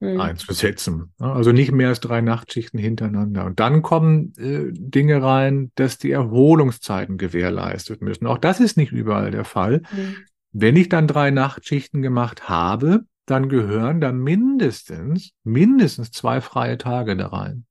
mhm. 0.01 0.21
einzusetzen. 0.21 1.13
Also 1.19 1.51
nicht 1.51 1.73
mehr 1.73 1.89
als 1.89 2.01
drei 2.01 2.21
Nachtschichten 2.21 2.79
hintereinander. 2.79 3.45
Und 3.45 3.59
dann 3.59 3.83
kommen 3.83 4.33
äh, 4.39 4.73
Dinge 4.73 5.23
rein, 5.23 5.73
dass 5.75 5.99
die 5.99 6.13
Erholungszeiten 6.13 7.19
gewährleistet 7.19 8.01
müssen. 8.01 8.27
Auch 8.27 8.39
das 8.39 8.61
ist 8.61 8.77
nicht 8.77 8.93
überall 8.93 9.33
der 9.33 9.45
Fall. 9.45 9.83
Mhm. 9.93 10.17
Wenn 10.53 10.77
ich 10.77 10.89
dann 10.89 11.09
drei 11.09 11.33
Nachtschichten 11.33 12.01
gemacht 12.01 12.49
habe, 12.49 13.05
dann 13.27 13.49
gehören 13.49 14.01
da 14.01 14.13
mindestens, 14.13 15.33
mindestens 15.43 16.13
zwei 16.13 16.41
freie 16.41 16.79
Tage 16.79 17.17
da 17.17 17.27
rein. 17.27 17.67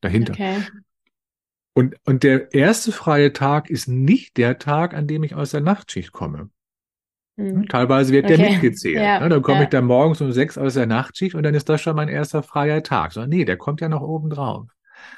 Dahinter. 0.00 0.34
Okay. 0.34 0.58
Und, 1.80 1.96
und 2.04 2.24
der 2.24 2.52
erste 2.52 2.92
freie 2.92 3.32
Tag 3.32 3.70
ist 3.70 3.88
nicht 3.88 4.36
der 4.36 4.58
Tag, 4.58 4.92
an 4.92 5.06
dem 5.06 5.22
ich 5.24 5.34
aus 5.34 5.52
der 5.52 5.62
Nachtschicht 5.62 6.12
komme. 6.12 6.50
Mhm. 7.36 7.68
Teilweise 7.68 8.12
wird 8.12 8.26
okay. 8.26 8.36
der 8.36 8.50
mitgezählt. 8.50 8.96
Ja. 8.96 9.20
Ne? 9.20 9.30
Dann 9.30 9.40
komme 9.40 9.60
ja. 9.60 9.64
ich 9.64 9.70
da 9.70 9.80
morgens 9.80 10.20
um 10.20 10.30
sechs 10.30 10.58
aus 10.58 10.74
der 10.74 10.84
Nachtschicht 10.84 11.34
und 11.34 11.42
dann 11.42 11.54
ist 11.54 11.70
das 11.70 11.80
schon 11.80 11.96
mein 11.96 12.10
erster 12.10 12.42
freier 12.42 12.82
Tag. 12.82 13.12
So, 13.12 13.24
nee, 13.24 13.46
der 13.46 13.56
kommt 13.56 13.80
ja 13.80 13.88
noch 13.88 14.02
oben 14.02 14.28
drauf. 14.28 14.66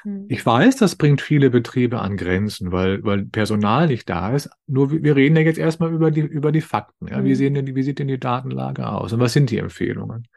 Mhm. 0.05 0.27
Ich 0.29 0.45
weiß, 0.45 0.77
das 0.77 0.95
bringt 0.95 1.19
viele 1.19 1.49
Betriebe 1.49 1.99
an 1.99 2.15
Grenzen, 2.15 2.71
weil, 2.71 3.03
weil 3.03 3.25
Personal 3.25 3.87
nicht 3.87 4.09
da 4.09 4.33
ist. 4.33 4.49
Nur 4.65 4.89
wir 5.03 5.17
reden 5.17 5.35
ja 5.35 5.41
jetzt 5.41 5.59
erstmal 5.59 5.91
über 5.91 6.11
die, 6.11 6.21
über 6.21 6.53
die 6.53 6.61
Fakten. 6.61 7.09
Ja? 7.09 7.19
Mhm. 7.19 7.25
Wie, 7.25 7.35
sehen 7.35 7.55
denn, 7.55 7.75
wie 7.75 7.83
sieht 7.83 7.99
denn 7.99 8.07
die 8.07 8.21
Datenlage 8.21 8.87
aus 8.87 9.11
und 9.11 9.19
was 9.19 9.33
sind 9.33 9.51
die 9.51 9.57
Empfehlungen? 9.57 10.29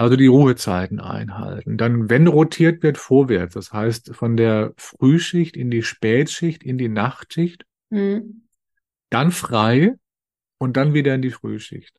Also 0.00 0.16
die 0.16 0.28
Ruhezeiten 0.28 0.98
einhalten. 0.98 1.76
Dann, 1.76 2.08
wenn 2.08 2.26
rotiert 2.26 2.82
wird, 2.82 2.96
vorwärts. 2.96 3.52
Das 3.52 3.70
heißt, 3.70 4.14
von 4.14 4.34
der 4.38 4.72
Frühschicht 4.78 5.58
in 5.58 5.70
die 5.70 5.82
Spätschicht, 5.82 6.62
in 6.62 6.78
die 6.78 6.88
Nachtschicht. 6.88 7.66
Mhm. 7.90 8.44
Dann 9.10 9.30
frei 9.30 9.96
und 10.56 10.78
dann 10.78 10.94
wieder 10.94 11.14
in 11.14 11.20
die 11.20 11.30
Frühschicht. 11.30 11.94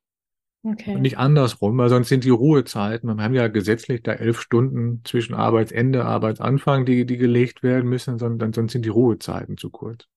Okay. 0.64 0.96
Und 0.96 1.04
nicht 1.04 1.20
andersrum, 1.20 1.78
weil 1.78 1.90
sonst 1.90 2.10
sind 2.10 2.24
die 2.24 2.32
Ruhezeiten, 2.32 3.06
wir 3.06 3.24
haben 3.24 3.36
ja 3.36 3.50
gesetzlich 3.50 4.02
da 4.02 4.14
elf 4.14 4.42
Stunden 4.42 5.02
zwischen 5.04 5.36
Arbeitsende, 5.36 6.04
Arbeitsanfang, 6.04 6.88
die, 6.88 7.06
die 7.06 7.18
gelegt 7.18 7.62
werden 7.62 7.88
müssen, 7.88 8.18
sondern 8.18 8.52
sonst 8.52 8.72
sind 8.72 8.84
die 8.84 8.90
Ruhezeiten 8.90 9.58
zu 9.58 9.70
kurz. 9.70 10.08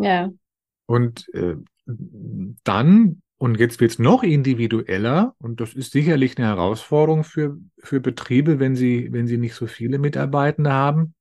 Ja. 0.00 0.30
Und 0.86 1.32
äh, 1.32 1.54
dann 2.64 3.22
und 3.42 3.58
jetzt 3.58 3.80
wird 3.80 3.92
es 3.92 3.98
noch 3.98 4.22
individueller 4.22 5.34
und 5.38 5.62
das 5.62 5.72
ist 5.72 5.92
sicherlich 5.92 6.36
eine 6.36 6.48
Herausforderung 6.48 7.24
für, 7.24 7.56
für 7.78 7.98
Betriebe, 7.98 8.60
wenn 8.60 8.76
sie, 8.76 9.08
wenn 9.12 9.26
sie 9.26 9.38
nicht 9.38 9.54
so 9.54 9.66
viele 9.66 9.98
Mitarbeitende 9.98 10.70
haben. 10.70 11.14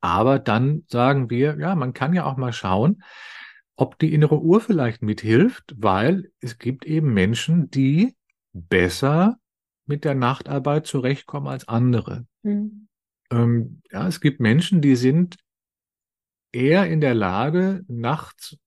Aber 0.00 0.38
dann 0.38 0.84
sagen 0.86 1.30
wir, 1.30 1.56
ja, 1.58 1.74
man 1.74 1.94
kann 1.94 2.14
ja 2.14 2.26
auch 2.26 2.36
mal 2.36 2.52
schauen, 2.52 3.02
ob 3.74 3.98
die 3.98 4.14
innere 4.14 4.40
Uhr 4.40 4.60
vielleicht 4.60 5.02
mithilft, 5.02 5.74
weil 5.76 6.30
es 6.38 6.58
gibt 6.58 6.84
eben 6.84 7.12
Menschen, 7.12 7.68
die 7.72 8.14
besser 8.52 9.36
mit 9.84 10.04
der 10.04 10.14
Nachtarbeit 10.14 10.86
zurechtkommen 10.86 11.48
als 11.48 11.66
andere. 11.66 12.24
Mhm. 12.44 12.86
Ähm, 13.32 13.82
ja, 13.90 14.06
es 14.06 14.20
gibt 14.20 14.38
Menschen, 14.38 14.80
die 14.80 14.94
sind 14.94 15.38
eher 16.52 16.86
in 16.86 17.00
der 17.00 17.14
Lage, 17.14 17.82
nachts 17.88 18.58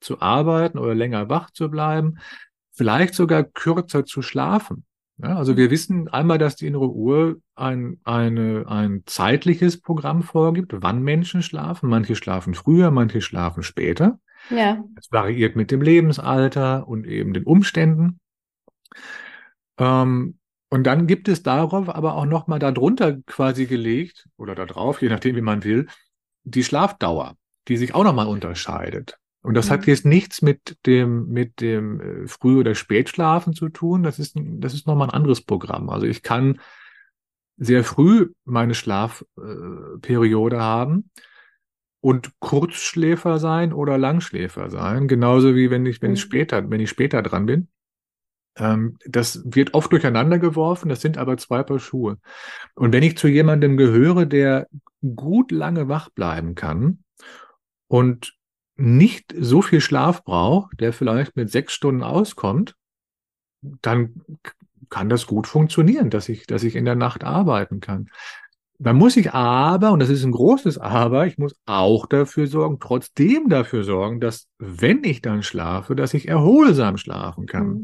zu 0.00 0.20
arbeiten 0.20 0.78
oder 0.78 0.94
länger 0.94 1.28
wach 1.28 1.50
zu 1.50 1.70
bleiben, 1.70 2.18
vielleicht 2.72 3.14
sogar 3.14 3.44
kürzer 3.44 4.04
zu 4.04 4.22
schlafen. 4.22 4.84
Ja, 5.22 5.36
also 5.36 5.56
wir 5.56 5.70
wissen 5.70 6.08
einmal, 6.08 6.38
dass 6.38 6.56
die 6.56 6.66
innere 6.66 6.88
Uhr 6.88 7.40
ein, 7.54 8.00
eine, 8.04 8.64
ein 8.66 9.02
zeitliches 9.04 9.80
Programm 9.80 10.22
vorgibt, 10.22 10.72
wann 10.76 11.02
Menschen 11.02 11.42
schlafen. 11.42 11.90
Manche 11.90 12.16
schlafen 12.16 12.54
früher, 12.54 12.90
manche 12.90 13.20
schlafen 13.20 13.62
später. 13.62 14.18
Ja. 14.48 14.82
Es 14.96 15.12
variiert 15.12 15.56
mit 15.56 15.70
dem 15.70 15.82
Lebensalter 15.82 16.88
und 16.88 17.06
eben 17.06 17.34
den 17.34 17.44
Umständen. 17.44 18.18
Ähm, 19.78 20.38
und 20.70 20.84
dann 20.84 21.06
gibt 21.06 21.28
es 21.28 21.42
darauf 21.42 21.88
aber 21.90 22.14
auch 22.14 22.24
nochmal 22.24 22.58
darunter 22.58 23.20
quasi 23.26 23.66
gelegt, 23.66 24.26
oder 24.38 24.54
da 24.54 24.64
drauf, 24.64 25.02
je 25.02 25.08
nachdem, 25.10 25.36
wie 25.36 25.42
man 25.42 25.64
will, 25.64 25.88
die 26.44 26.64
Schlafdauer, 26.64 27.36
die 27.68 27.76
sich 27.76 27.94
auch 27.94 28.04
nochmal 28.04 28.28
unterscheidet. 28.28 29.18
Und 29.42 29.54
das 29.54 29.68
mhm. 29.68 29.72
hat 29.72 29.86
jetzt 29.86 30.04
nichts 30.04 30.42
mit 30.42 30.76
dem, 30.86 31.28
mit 31.28 31.60
dem 31.60 32.00
äh, 32.00 32.28
Früh- 32.28 32.58
oder 32.58 32.74
Spätschlafen 32.74 33.54
zu 33.54 33.68
tun. 33.68 34.02
Das 34.02 34.18
ist, 34.18 34.36
das 34.36 34.74
ist 34.74 34.86
nochmal 34.86 35.08
ein 35.08 35.14
anderes 35.14 35.40
Programm. 35.40 35.88
Also 35.88 36.06
ich 36.06 36.22
kann 36.22 36.60
sehr 37.56 37.84
früh 37.84 38.32
meine 38.44 38.74
Schlafperiode 38.74 40.56
äh, 40.56 40.60
haben 40.60 41.10
und 42.00 42.32
Kurzschläfer 42.40 43.38
sein 43.38 43.72
oder 43.72 43.98
Langschläfer 43.98 44.70
sein. 44.70 45.08
Genauso 45.08 45.54
wie 45.54 45.70
wenn 45.70 45.86
ich, 45.86 46.00
wenn 46.02 46.12
ich 46.12 46.20
mhm. 46.20 46.28
später, 46.28 46.70
wenn 46.70 46.80
ich 46.80 46.90
später 46.90 47.22
dran 47.22 47.46
bin. 47.46 47.68
Ähm, 48.56 48.98
das 49.06 49.42
wird 49.44 49.74
oft 49.74 49.92
durcheinander 49.92 50.38
geworfen. 50.38 50.88
Das 50.88 51.00
sind 51.00 51.18
aber 51.18 51.36
zwei 51.36 51.62
Paar 51.62 51.78
Schuhe. 51.78 52.18
Und 52.74 52.92
wenn 52.92 53.02
ich 53.02 53.16
zu 53.16 53.28
jemandem 53.28 53.76
gehöre, 53.76 54.26
der 54.26 54.68
gut 55.16 55.50
lange 55.50 55.88
wach 55.88 56.10
bleiben 56.10 56.54
kann 56.54 57.04
und 57.88 58.34
nicht 58.80 59.34
so 59.38 59.62
viel 59.62 59.80
Schlaf 59.80 60.24
braucht, 60.24 60.80
der 60.80 60.92
vielleicht 60.92 61.36
mit 61.36 61.50
sechs 61.50 61.72
Stunden 61.74 62.02
auskommt, 62.02 62.74
dann 63.62 64.22
kann 64.88 65.08
das 65.08 65.26
gut 65.26 65.46
funktionieren, 65.46 66.10
dass 66.10 66.28
ich, 66.28 66.46
dass 66.46 66.64
ich 66.64 66.76
in 66.76 66.84
der 66.84 66.96
Nacht 66.96 67.22
arbeiten 67.22 67.80
kann. 67.80 68.10
Dann 68.78 68.96
muss 68.96 69.18
ich 69.18 69.34
aber, 69.34 69.92
und 69.92 70.00
das 70.00 70.08
ist 70.08 70.24
ein 70.24 70.32
großes 70.32 70.78
Aber, 70.78 71.26
ich 71.26 71.36
muss 71.36 71.54
auch 71.66 72.06
dafür 72.06 72.46
sorgen, 72.46 72.78
trotzdem 72.80 73.50
dafür 73.50 73.84
sorgen, 73.84 74.20
dass, 74.20 74.48
wenn 74.58 75.04
ich 75.04 75.20
dann 75.20 75.42
schlafe, 75.42 75.94
dass 75.94 76.14
ich 76.14 76.28
erholsam 76.28 76.96
schlafen 76.96 77.46
kann. 77.46 77.68
Mhm. 77.68 77.82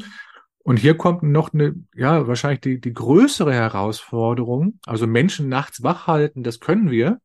Und 0.64 0.78
hier 0.78 0.96
kommt 0.96 1.22
noch 1.22 1.52
eine, 1.52 1.74
ja, 1.94 2.26
wahrscheinlich 2.26 2.60
die, 2.62 2.80
die 2.80 2.94
größere 2.94 3.52
Herausforderung. 3.52 4.80
Also 4.86 5.06
Menschen 5.06 5.50
nachts 5.50 5.82
wach 5.82 6.06
halten, 6.06 6.42
das 6.42 6.60
können 6.60 6.90
wir 6.90 7.20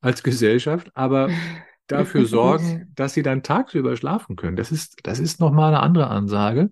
als 0.00 0.22
Gesellschaft, 0.22 0.90
aber 0.94 1.28
dafür 1.86 2.26
sorgen, 2.26 2.92
dass 2.94 3.14
sie 3.14 3.22
dann 3.22 3.42
tagsüber 3.42 3.96
schlafen 3.96 4.36
können. 4.36 4.56
Das 4.56 4.72
ist, 4.72 4.98
das 5.02 5.18
ist 5.18 5.40
nochmal 5.40 5.68
eine 5.68 5.82
andere 5.82 6.08
Ansage. 6.08 6.70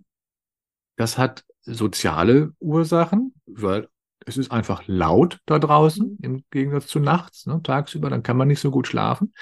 Das 0.96 1.18
hat 1.18 1.44
soziale 1.62 2.52
Ursachen, 2.58 3.34
weil 3.46 3.88
es 4.26 4.36
ist 4.36 4.52
einfach 4.52 4.84
laut 4.86 5.40
da 5.46 5.58
draußen 5.58 6.18
im 6.22 6.44
Gegensatz 6.50 6.86
zu 6.86 7.00
nachts, 7.00 7.46
ne, 7.46 7.60
tagsüber, 7.62 8.10
dann 8.10 8.22
kann 8.22 8.36
man 8.36 8.48
nicht 8.48 8.60
so 8.60 8.70
gut 8.70 8.86
schlafen. 8.86 9.32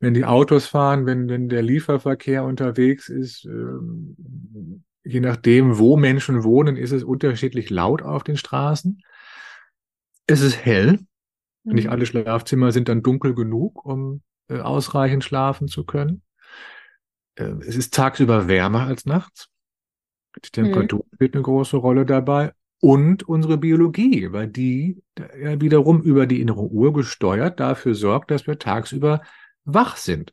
Wenn 0.00 0.14
die 0.14 0.24
Autos 0.24 0.66
fahren, 0.66 1.06
wenn, 1.06 1.28
wenn 1.28 1.48
der 1.48 1.62
Lieferverkehr 1.62 2.44
unterwegs 2.44 3.08
ist, 3.08 3.44
ähm, 3.44 4.84
je 5.04 5.20
nachdem, 5.20 5.78
wo 5.78 5.96
Menschen 5.96 6.42
wohnen, 6.42 6.76
ist 6.76 6.92
es 6.92 7.04
unterschiedlich 7.04 7.70
laut 7.70 8.02
auf 8.02 8.24
den 8.24 8.36
Straßen. 8.36 9.02
Es 10.26 10.40
ist 10.40 10.64
hell. 10.64 11.00
Mhm. 11.64 11.74
Nicht 11.74 11.88
alle 11.90 12.06
Schlafzimmer 12.06 12.72
sind 12.72 12.88
dann 12.88 13.02
dunkel 13.02 13.34
genug, 13.34 13.84
um 13.84 14.22
ausreichend 14.58 15.24
schlafen 15.24 15.68
zu 15.68 15.84
können. 15.84 16.22
Äh, 17.36 17.54
es 17.66 17.76
ist 17.76 17.94
tagsüber 17.94 18.48
wärmer 18.48 18.86
als 18.86 19.06
nachts. 19.06 19.48
Die 20.44 20.50
Temperatur 20.50 21.00
mhm. 21.00 21.14
spielt 21.14 21.34
eine 21.34 21.42
große 21.42 21.76
Rolle 21.76 22.06
dabei. 22.06 22.52
Und 22.82 23.28
unsere 23.28 23.58
Biologie, 23.58 24.32
weil 24.32 24.48
die 24.48 25.02
ja 25.38 25.60
wiederum 25.60 26.00
über 26.00 26.26
die 26.26 26.40
innere 26.40 26.62
Uhr 26.62 26.94
gesteuert 26.94 27.60
dafür 27.60 27.94
sorgt, 27.94 28.30
dass 28.30 28.46
wir 28.46 28.58
tagsüber 28.58 29.20
wach 29.64 29.96
sind. 29.96 30.32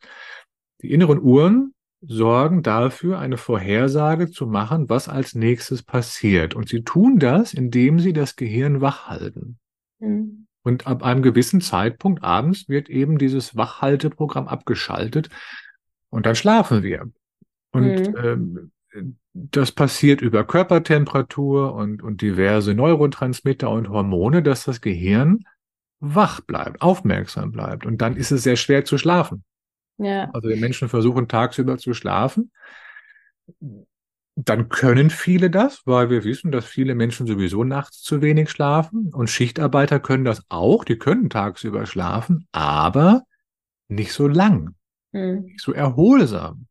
Die 0.82 0.92
inneren 0.92 1.22
Uhren 1.22 1.74
sorgen 2.00 2.64
dafür, 2.64 3.20
eine 3.20 3.36
Vorhersage 3.38 4.32
zu 4.32 4.48
machen, 4.48 4.88
was 4.88 5.10
als 5.10 5.36
nächstes 5.36 5.84
passiert. 5.84 6.56
Und 6.56 6.70
sie 6.70 6.84
tun 6.84 7.20
das, 7.20 7.54
indem 7.54 8.00
sie 8.00 8.14
das 8.14 8.38
Gehirn 8.38 8.80
wach 8.80 9.08
halten. 9.08 9.60
Mhm. 10.00 10.47
Und 10.68 10.86
ab 10.86 11.02
einem 11.02 11.22
gewissen 11.22 11.62
Zeitpunkt 11.62 12.26
abends 12.26 12.68
wird 12.68 12.90
eben 12.90 13.18
dieses 13.18 13.56
Wachhalteprogramm 13.56 14.50
abgeschaltet 14.50 15.30
und 16.10 16.26
dann 16.26 16.36
schlafen 16.36 16.84
wir. 16.84 17.10
Und 17.72 17.86
mhm. 17.86 18.72
ähm, 18.94 19.12
das 19.32 19.72
passiert 19.72 20.20
über 20.20 20.44
Körpertemperatur 20.44 21.74
und, 21.74 22.04
und 22.04 22.22
diverse 22.22 22.74
Neurotransmitter 22.74 23.70
und 23.70 23.88
Hormone, 23.88 24.44
dass 24.44 24.66
das 24.66 24.82
Gehirn 24.82 25.46
wach 26.02 26.42
bleibt, 26.42 26.82
aufmerksam 26.82 27.54
bleibt. 27.54 27.86
Und 27.86 28.02
dann 28.02 28.18
ist 28.18 28.32
es 28.32 28.44
sehr 28.44 28.58
schwer 28.58 28.84
zu 28.84 28.98
schlafen. 28.98 29.46
Ja. 29.98 30.30
Also 30.34 30.50
die 30.50 30.60
Menschen 30.60 30.90
versuchen 30.90 31.30
tagsüber 31.30 31.78
zu 31.78 31.94
schlafen 31.94 32.52
dann 34.40 34.70
können 34.70 35.10
viele 35.10 35.50
das, 35.50 35.82
weil 35.86 36.12
wir 36.12 36.24
wissen, 36.24 36.52
dass 36.52 36.66
viele 36.66 36.94
Menschen 36.94 37.26
sowieso 37.26 37.64
nachts 37.64 38.04
zu 38.04 38.22
wenig 38.22 38.52
schlafen 38.52 39.12
und 39.12 39.32
Schichtarbeiter 39.32 40.00
können 40.00 40.26
das 40.26 40.44
auch, 40.50 40.84
die 40.84 41.00
können 41.00 41.32
tagsüber 41.32 41.88
schlafen, 41.88 42.48
aber 42.52 43.24
nicht 43.88 44.14
so 44.14 44.28
lang, 44.28 44.76
mhm. 45.12 45.46
nicht 45.46 45.60
so 45.60 45.74
erholsam. 45.74 46.68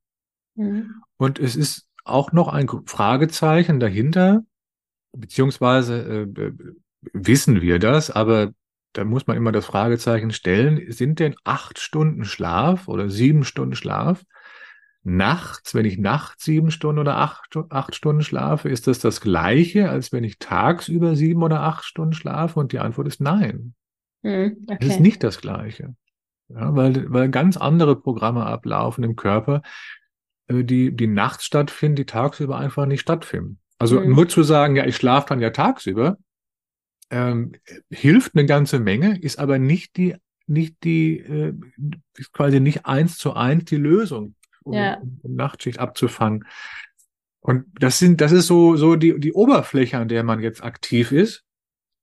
Mhm. 0.54 1.02
Und 1.16 1.40
es 1.40 1.56
ist 1.56 1.88
auch 2.04 2.30
noch 2.30 2.46
ein 2.46 2.68
Fragezeichen 2.86 3.80
dahinter, 3.80 4.44
beziehungsweise 5.10 6.28
äh, 6.36 6.52
wissen 7.12 7.62
wir 7.62 7.80
das, 7.80 8.12
aber 8.12 8.52
da 8.92 9.04
muss 9.04 9.26
man 9.26 9.36
immer 9.36 9.50
das 9.50 9.66
Fragezeichen 9.66 10.30
stellen, 10.30 10.92
sind 10.92 11.18
denn 11.18 11.34
acht 11.42 11.80
Stunden 11.80 12.24
Schlaf 12.24 12.86
oder 12.86 13.10
sieben 13.10 13.42
Stunden 13.42 13.74
Schlaf 13.74 14.24
nachts, 15.06 15.72
wenn 15.74 15.86
ich 15.86 15.98
nachts 15.98 16.44
sieben 16.44 16.70
Stunden 16.70 16.98
oder 16.98 17.16
acht, 17.16 17.56
acht 17.70 17.94
Stunden 17.94 18.22
schlafe, 18.22 18.68
ist 18.68 18.86
das 18.86 18.98
das 18.98 19.20
gleiche, 19.20 19.88
als 19.88 20.12
wenn 20.12 20.24
ich 20.24 20.38
tagsüber 20.38 21.14
sieben 21.14 21.42
oder 21.42 21.60
acht 21.62 21.84
Stunden 21.84 22.12
schlafe? 22.12 22.58
Und 22.58 22.72
die 22.72 22.80
Antwort 22.80 23.06
ist 23.06 23.20
nein. 23.20 23.74
Hm, 24.22 24.56
okay. 24.66 24.76
Es 24.80 24.88
ist 24.88 25.00
nicht 25.00 25.22
das 25.22 25.40
gleiche. 25.40 25.94
Ja, 26.48 26.74
weil, 26.74 27.10
weil 27.12 27.28
ganz 27.30 27.56
andere 27.56 27.96
Programme 28.00 28.46
ablaufen 28.46 29.04
im 29.04 29.16
Körper, 29.16 29.62
äh, 30.48 30.64
die, 30.64 30.94
die 30.94 31.06
nachts 31.06 31.44
stattfinden, 31.44 31.96
die 31.96 32.06
tagsüber 32.06 32.58
einfach 32.58 32.86
nicht 32.86 33.00
stattfinden. 33.00 33.60
Also 33.78 34.00
Hm. 34.00 34.10
nur 34.10 34.28
zu 34.28 34.42
sagen, 34.42 34.76
ja, 34.76 34.86
ich 34.86 34.96
schlafe 34.96 35.28
dann 35.28 35.40
ja 35.40 35.50
tagsüber, 35.50 36.18
ähm, 37.10 37.52
hilft 37.90 38.34
eine 38.34 38.46
ganze 38.46 38.80
Menge, 38.80 39.20
ist 39.20 39.38
aber 39.38 39.58
nicht 39.58 39.96
die, 39.96 40.16
nicht 40.48 40.82
die, 40.82 41.18
äh, 41.18 41.54
ist 42.16 42.32
quasi 42.32 42.58
nicht 42.60 42.86
eins 42.86 43.18
zu 43.18 43.34
eins 43.34 43.64
die 43.66 43.76
Lösung, 43.76 44.34
um, 44.66 44.74
Ja. 44.74 44.98
um 45.22 45.34
Nachtschicht 45.36 45.78
abzufangen. 45.78 46.44
Und 47.40 47.66
das 47.78 47.98
sind, 47.98 48.20
das 48.20 48.32
ist 48.32 48.46
so, 48.48 48.76
so 48.76 48.96
die, 48.96 49.18
die 49.20 49.32
Oberfläche, 49.32 49.98
an 49.98 50.08
der 50.08 50.24
man 50.24 50.40
jetzt 50.40 50.62
aktiv 50.64 51.12
ist 51.12 51.44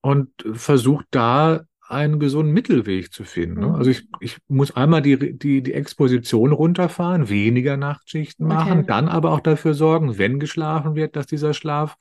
und 0.02 0.30
versucht 0.54 1.06
da 1.12 1.66
einen 1.90 2.18
gesunden 2.20 2.54
Mittelweg 2.54 3.12
zu 3.14 3.26
finden. 3.26 3.60
Ne? 3.60 3.68
Mhm. 3.68 3.76
Also 3.76 3.92
ich, 3.92 4.08
ich 4.22 4.38
muss 4.48 4.76
einmal 4.76 5.02
die, 5.02 5.38
die, 5.38 5.62
die 5.62 5.74
Exposition 5.74 6.54
runterfahren, 6.54 7.28
weniger 7.30 7.76
Nachtschichten 7.78 8.48
machen, 8.48 8.80
Okay. 8.80 8.88
dann 8.88 9.10
aber 9.10 9.32
auch 9.32 9.42
dafür 9.42 9.74
sorgen, 9.74 10.18
wenn 10.18 10.40
geschlafen 10.40 10.96
wird, 10.96 11.16
dass 11.18 11.28
dieser 11.28 11.54
Schlaf 11.54 11.98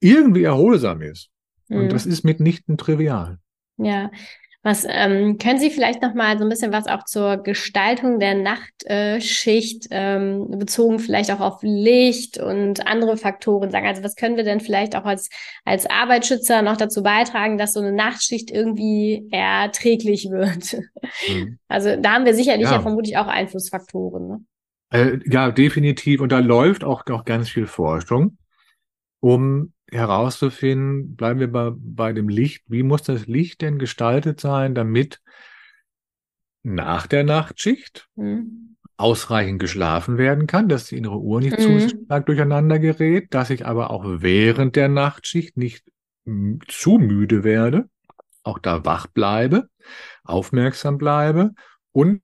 irgendwie 0.00 0.44
erholsam 0.44 1.02
ist. 1.02 1.30
Und 1.68 1.82
Hm. 1.82 1.88
das 1.90 2.06
ist 2.06 2.24
mitnichten 2.24 2.78
trivial. 2.78 3.38
Ja, 3.76 4.10
was 4.62 4.86
ähm, 4.86 5.38
können 5.38 5.58
Sie 5.58 5.70
vielleicht 5.70 6.02
noch 6.02 6.12
mal 6.12 6.36
so 6.38 6.44
ein 6.44 6.50
bisschen 6.50 6.72
was 6.72 6.86
auch 6.86 7.04
zur 7.04 7.38
Gestaltung 7.38 8.18
der 8.18 8.34
Nachtschicht 8.34 8.84
äh, 8.90 9.20
Schicht, 9.20 9.86
ähm, 9.90 10.48
bezogen 10.50 10.98
vielleicht 10.98 11.30
auch 11.30 11.40
auf 11.40 11.60
Licht 11.62 12.38
und 12.38 12.86
andere 12.86 13.16
Faktoren 13.16 13.70
sagen? 13.70 13.86
Also 13.86 14.02
was 14.02 14.16
können 14.16 14.36
wir 14.36 14.44
denn 14.44 14.60
vielleicht 14.60 14.96
auch 14.96 15.04
als 15.04 15.30
als 15.64 15.86
Arbeitsschützer 15.88 16.60
noch 16.60 16.76
dazu 16.76 17.02
beitragen, 17.02 17.56
dass 17.56 17.72
so 17.72 17.80
eine 17.80 17.92
Nachtschicht 17.92 18.50
irgendwie 18.50 19.28
erträglich 19.30 20.28
wird? 20.30 20.76
Mhm. 21.28 21.58
Also 21.68 21.94
da 21.96 22.14
haben 22.14 22.24
wir 22.24 22.34
sicherlich 22.34 22.66
ja, 22.66 22.72
Ja. 22.74 22.80
vermutlich 22.80 23.16
auch 23.16 23.28
Einflussfaktoren. 23.28 24.26
Ne? 24.28 24.40
Äh, 24.92 25.18
ja, 25.26 25.50
definitiv. 25.52 26.20
Und 26.20 26.32
da 26.32 26.40
läuft 26.40 26.84
auch 26.84 27.06
noch 27.06 27.24
ganz 27.24 27.48
viel 27.48 27.66
Forschung, 27.66 28.36
um 29.20 29.72
herauszufinden, 29.90 31.16
bleiben 31.16 31.40
wir 31.40 31.50
bei, 31.50 31.72
bei 31.74 32.12
dem 32.12 32.28
Licht, 32.28 32.64
wie 32.68 32.82
muss 32.82 33.02
das 33.02 33.26
Licht 33.26 33.60
denn 33.60 33.78
gestaltet 33.78 34.40
sein, 34.40 34.74
damit 34.74 35.20
nach 36.62 37.06
der 37.06 37.24
Nachtschicht 37.24 38.08
Hm. 38.16 38.76
ausreichend 38.96 39.60
geschlafen 39.60 40.18
werden 40.18 40.46
kann, 40.46 40.68
dass 40.68 40.86
die 40.86 40.96
innere 40.96 41.18
Uhr 41.18 41.40
nicht 41.40 41.58
Mhm. 41.58 41.80
zu 41.80 41.88
stark 41.88 42.26
durcheinander 42.26 42.78
gerät, 42.78 43.32
dass 43.34 43.50
ich 43.50 43.66
aber 43.66 43.90
auch 43.90 44.04
während 44.06 44.76
der 44.76 44.88
Nachtschicht 44.88 45.56
nicht 45.56 45.84
zu 46.68 46.98
müde 46.98 47.44
werde, 47.44 47.88
auch 48.42 48.58
da 48.58 48.84
wach 48.84 49.06
bleibe, 49.06 49.68
aufmerksam 50.24 50.98
bleibe 50.98 51.52
und 51.92 52.22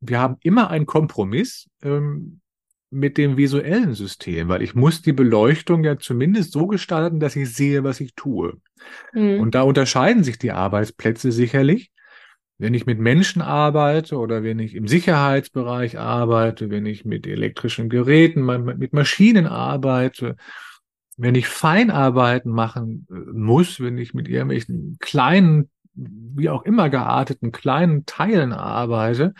wir 0.00 0.20
haben 0.20 0.36
immer 0.42 0.70
einen 0.70 0.86
Kompromiss 0.86 1.68
ähm, 1.82 2.40
mit 2.90 3.18
dem 3.18 3.36
visuellen 3.36 3.94
System, 3.94 4.48
weil 4.48 4.62
ich 4.62 4.74
muss 4.74 5.00
die 5.00 5.12
Beleuchtung 5.12 5.84
ja 5.84 5.98
zumindest 5.98 6.52
so 6.52 6.66
gestalten, 6.66 7.20
dass 7.20 7.36
ich 7.36 7.54
sehe, 7.54 7.84
was 7.84 8.00
ich 8.00 8.14
tue. 8.14 8.60
Hm. 9.12 9.40
Und 9.40 9.54
da 9.54 9.62
unterscheiden 9.62 10.24
sich 10.24 10.38
die 10.38 10.52
Arbeitsplätze 10.52 11.30
sicherlich. 11.30 11.92
Wenn 12.58 12.74
ich 12.74 12.84
mit 12.84 12.98
Menschen 12.98 13.40
arbeite 13.40 14.18
oder 14.18 14.42
wenn 14.42 14.58
ich 14.58 14.74
im 14.74 14.86
Sicherheitsbereich 14.86 15.98
arbeite, 15.98 16.68
wenn 16.68 16.84
ich 16.84 17.06
mit 17.06 17.26
elektrischen 17.26 17.88
Geräten, 17.88 18.44
mit 18.44 18.92
Maschinen 18.92 19.46
arbeite, 19.46 20.36
wenn 21.16 21.34
ich 21.34 21.46
Feinarbeiten 21.48 22.50
machen 22.50 23.06
äh, 23.10 23.14
muss, 23.32 23.80
wenn 23.80 23.98
ich 23.98 24.14
mit 24.14 24.28
irgendwelchen 24.28 24.96
kleinen, 25.00 25.70
wie 25.94 26.48
auch 26.48 26.64
immer 26.64 26.88
gearteten 26.88 27.52
kleinen 27.52 28.04
Teilen 28.06 28.52
arbeite, 28.52 29.34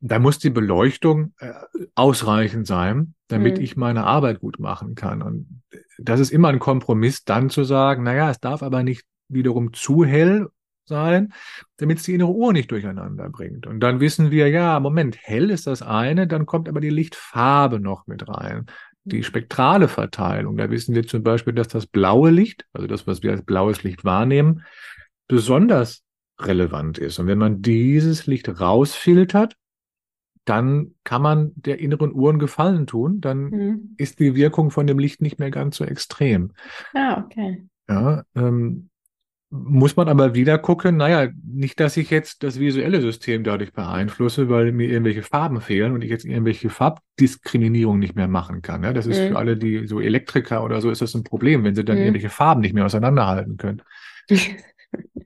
da 0.00 0.18
muss 0.18 0.38
die 0.38 0.50
Beleuchtung 0.50 1.34
äh, 1.38 1.52
ausreichend 1.94 2.66
sein, 2.66 3.14
damit 3.28 3.58
Hm. 3.58 3.64
ich 3.64 3.76
meine 3.76 4.04
Arbeit 4.04 4.40
gut 4.40 4.58
machen 4.58 4.94
kann. 4.94 5.22
Und 5.22 5.62
das 5.98 6.20
ist 6.20 6.30
immer 6.30 6.48
ein 6.48 6.58
Kompromiss, 6.58 7.24
dann 7.24 7.50
zu 7.50 7.64
sagen, 7.64 8.02
naja, 8.02 8.30
es 8.30 8.40
darf 8.40 8.62
aber 8.62 8.82
nicht 8.82 9.04
wiederum 9.28 9.72
zu 9.72 10.04
hell 10.04 10.48
sein, 10.86 11.32
damit 11.76 11.98
es 11.98 12.04
die 12.04 12.14
innere 12.14 12.30
Uhr 12.30 12.52
nicht 12.52 12.70
durcheinander 12.70 13.28
bringt. 13.28 13.66
Und 13.66 13.80
dann 13.80 14.00
wissen 14.00 14.30
wir, 14.30 14.48
ja, 14.48 14.80
Moment, 14.80 15.18
hell 15.20 15.50
ist 15.50 15.66
das 15.66 15.82
eine, 15.82 16.26
dann 16.26 16.46
kommt 16.46 16.68
aber 16.68 16.80
die 16.80 16.90
Lichtfarbe 16.90 17.78
noch 17.78 18.06
mit 18.06 18.26
rein. 18.28 18.66
Die 19.04 19.22
spektrale 19.22 19.88
Verteilung, 19.88 20.56
da 20.56 20.70
wissen 20.70 20.94
wir 20.94 21.06
zum 21.06 21.22
Beispiel, 21.22 21.54
dass 21.54 21.68
das 21.68 21.86
blaue 21.86 22.30
Licht, 22.30 22.66
also 22.72 22.86
das, 22.86 23.06
was 23.06 23.22
wir 23.22 23.30
als 23.30 23.42
blaues 23.42 23.82
Licht 23.82 24.04
wahrnehmen, 24.04 24.64
besonders 25.28 26.02
relevant 26.38 26.98
ist. 26.98 27.18
Und 27.18 27.26
wenn 27.26 27.38
man 27.38 27.62
dieses 27.62 28.26
Licht 28.26 28.60
rausfiltert, 28.60 29.56
dann 30.44 30.94
kann 31.04 31.22
man 31.22 31.52
der 31.54 31.78
inneren 31.80 32.12
Uhr 32.12 32.30
einen 32.30 32.38
Gefallen 32.38 32.86
tun, 32.86 33.20
dann 33.20 33.50
Hm. 33.50 33.94
ist 33.98 34.18
die 34.18 34.34
Wirkung 34.34 34.70
von 34.70 34.86
dem 34.86 34.98
Licht 34.98 35.20
nicht 35.20 35.38
mehr 35.38 35.50
ganz 35.50 35.76
so 35.76 35.84
extrem. 35.84 36.52
Ah, 36.94 37.22
okay. 37.24 37.68
Ja, 37.88 38.22
ähm, 38.36 38.88
muss 39.50 39.96
man 39.96 40.08
aber 40.08 40.34
wieder 40.34 40.58
gucken, 40.58 40.96
naja, 40.96 41.28
nicht, 41.44 41.80
dass 41.80 41.96
ich 41.96 42.10
jetzt 42.10 42.44
das 42.44 42.60
visuelle 42.60 43.00
System 43.00 43.42
dadurch 43.42 43.72
beeinflusse, 43.72 44.48
weil 44.48 44.70
mir 44.72 44.88
irgendwelche 44.88 45.22
Farben 45.22 45.60
fehlen 45.60 45.92
und 45.92 46.02
ich 46.04 46.10
jetzt 46.10 46.24
irgendwelche 46.24 46.70
Farbdiskriminierung 46.70 47.98
nicht 47.98 48.14
mehr 48.14 48.28
machen 48.28 48.62
kann. 48.62 48.84
Ja, 48.84 48.92
das 48.92 49.06
ist 49.06 49.18
Mhm. 49.18 49.28
für 49.28 49.38
alle, 49.38 49.56
die 49.56 49.86
so 49.88 50.00
Elektriker 50.00 50.62
oder 50.64 50.80
so, 50.80 50.90
ist 50.90 51.02
das 51.02 51.14
ein 51.14 51.24
Problem, 51.24 51.64
wenn 51.64 51.74
sie 51.74 51.84
dann 51.84 51.96
Mhm. 51.98 52.02
irgendwelche 52.04 52.30
Farben 52.30 52.60
nicht 52.60 52.74
mehr 52.74 52.86
auseinanderhalten 52.86 53.56
können. 53.56 53.82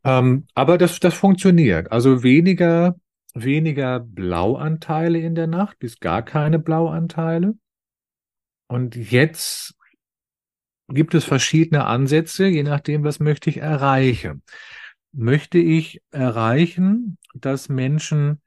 Ähm, 0.04 0.46
aber 0.54 0.78
das, 0.78 1.00
das 1.00 1.14
funktioniert. 1.14 1.90
Also 1.92 2.22
weniger, 2.22 2.96
weniger 3.34 4.00
Blauanteile 4.00 5.18
in 5.18 5.34
der 5.34 5.46
Nacht, 5.48 5.78
bis 5.78 6.00
gar 6.00 6.22
keine 6.24 6.58
Blauanteile. 6.58 7.54
Und 8.68 8.96
jetzt 8.96 9.74
gibt 10.88 11.14
es 11.14 11.24
verschiedene 11.24 11.84
Ansätze, 11.86 12.46
je 12.46 12.62
nachdem, 12.62 13.04
was 13.04 13.20
möchte 13.20 13.50
ich 13.50 13.58
erreichen. 13.58 14.42
Möchte 15.12 15.58
ich 15.58 16.02
erreichen, 16.10 17.18
dass 17.34 17.68
Menschen 17.68 18.40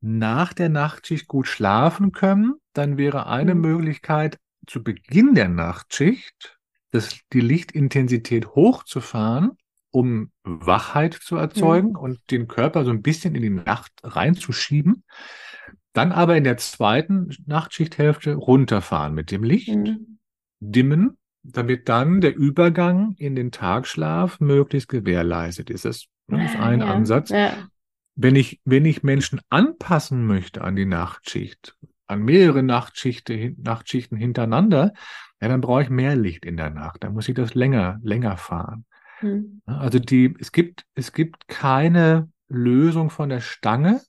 nach 0.00 0.52
der 0.52 0.68
Nachtschicht 0.68 1.28
gut 1.28 1.46
schlafen 1.48 2.12
können, 2.12 2.54
dann 2.74 2.98
wäre 2.98 3.26
eine 3.26 3.54
Mhm. 3.54 3.60
Möglichkeit, 3.62 4.38
zu 4.66 4.82
Beginn 4.82 5.34
der 5.34 5.48
Nachtschicht 5.48 6.58
das, 6.90 7.20
die 7.32 7.40
Lichtintensität 7.40 8.48
hochzufahren, 8.48 9.52
um 9.94 10.32
Wachheit 10.42 11.14
zu 11.14 11.36
erzeugen 11.36 11.94
und 11.94 12.18
den 12.32 12.48
Körper 12.48 12.84
so 12.84 12.90
ein 12.90 13.00
bisschen 13.00 13.36
in 13.36 13.42
die 13.42 13.50
Nacht 13.50 13.92
reinzuschieben. 14.02 15.04
Dann 15.92 16.10
aber 16.10 16.36
in 16.36 16.42
der 16.42 16.56
zweiten 16.56 17.30
Nachtschichthälfte 17.46 18.34
runterfahren 18.34 19.14
mit 19.14 19.30
dem 19.30 19.44
Licht, 19.44 19.68
Hm. 19.68 20.18
dimmen, 20.58 21.16
damit 21.44 21.88
dann 21.88 22.20
der 22.20 22.34
Übergang 22.34 23.14
in 23.18 23.36
den 23.36 23.52
Tagschlaf 23.52 24.40
möglichst 24.40 24.88
gewährleistet 24.88 25.70
ist. 25.70 25.84
Das 25.84 26.08
ist 26.28 26.56
ein 26.56 26.80
ja. 26.80 26.86
Ansatz. 26.86 27.30
Ja. 27.30 27.52
Wenn 28.16 28.34
ich, 28.34 28.60
wenn 28.64 28.84
ich 28.86 29.04
Menschen 29.04 29.40
anpassen 29.48 30.26
möchte 30.26 30.62
an 30.62 30.74
die 30.74 30.86
Nachtschicht, 30.86 31.76
an 32.08 32.22
mehrere 32.22 32.64
Nachtschichte, 32.64 33.54
Nachtschichten 33.58 34.18
hintereinander, 34.18 34.92
ja, 35.40 35.48
dann 35.48 35.60
brauche 35.60 35.82
ich 35.82 35.90
mehr 35.90 36.16
Licht 36.16 36.44
in 36.44 36.56
der 36.56 36.70
Nacht. 36.70 37.04
Dann 37.04 37.12
muss 37.12 37.28
ich 37.28 37.34
das 37.36 37.54
länger, 37.54 38.00
länger 38.02 38.36
fahren. 38.36 38.86
Hm. 39.24 39.62
Ja, 39.66 39.78
Also 39.78 39.98
die, 39.98 40.34
es 40.38 40.52
gibt, 40.52 40.84
es 40.94 41.12
gibt 41.12 41.48
keine 41.48 42.28
Lösung 42.48 43.10
von 43.10 43.28
der 43.28 43.40
Stange. 43.40 44.00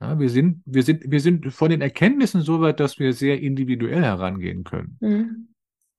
Ja, 0.00 0.18
wir 0.18 0.30
sind, 0.30 0.62
wir 0.64 0.82
sind, 0.82 1.10
wir 1.10 1.20
sind 1.20 1.52
von 1.52 1.70
den 1.70 1.80
Erkenntnissen 1.80 2.40
so 2.42 2.60
weit, 2.60 2.80
dass 2.80 2.98
wir 2.98 3.12
sehr 3.12 3.40
individuell 3.40 4.02
herangehen 4.02 4.64
können. 4.64 4.98
Hm. 5.00 5.48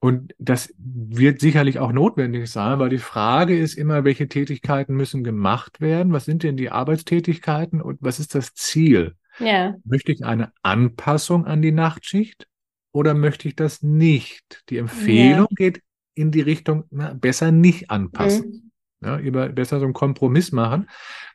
Und 0.03 0.35
das 0.37 0.73
wird 0.77 1.39
sicherlich 1.39 1.79
auch 1.79 1.93
notwendig 1.93 2.51
sein, 2.51 2.77
weil 2.77 2.89
die 2.89 2.97
Frage 2.97 3.57
ist 3.57 3.75
immer, 3.75 4.03
welche 4.03 4.27
Tätigkeiten 4.27 4.95
müssen 4.95 5.23
gemacht 5.23 5.79
werden? 5.79 6.11
Was 6.11 6.25
sind 6.25 6.43
denn 6.43 6.57
die 6.57 6.71
Arbeitstätigkeiten 6.71 7.81
und 7.81 7.99
was 8.01 8.19
ist 8.19 8.35
das 8.35 8.53
Ziel? 8.53 9.15
Ja. 9.39 9.75
Möchte 9.85 10.11
ich 10.11 10.25
eine 10.25 10.51
Anpassung 10.61 11.45
an 11.45 11.61
die 11.61 11.71
Nachtschicht 11.71 12.47
oder 12.91 13.13
möchte 13.13 13.47
ich 13.47 13.55
das 13.55 13.81
nicht? 13.81 14.63
Die 14.67 14.77
Empfehlung 14.77 15.47
geht 15.51 15.81
in 16.15 16.31
die 16.31 16.41
Richtung, 16.41 16.85
na, 16.89 17.13
besser 17.13 17.51
nicht 17.51 17.89
anpassen. 17.89 18.43
Hm. 18.43 18.71
Ja, 19.03 19.19
über, 19.19 19.49
besser 19.49 19.79
so 19.79 19.85
einen 19.85 19.93
Kompromiss 19.93 20.51
machen. 20.51 20.89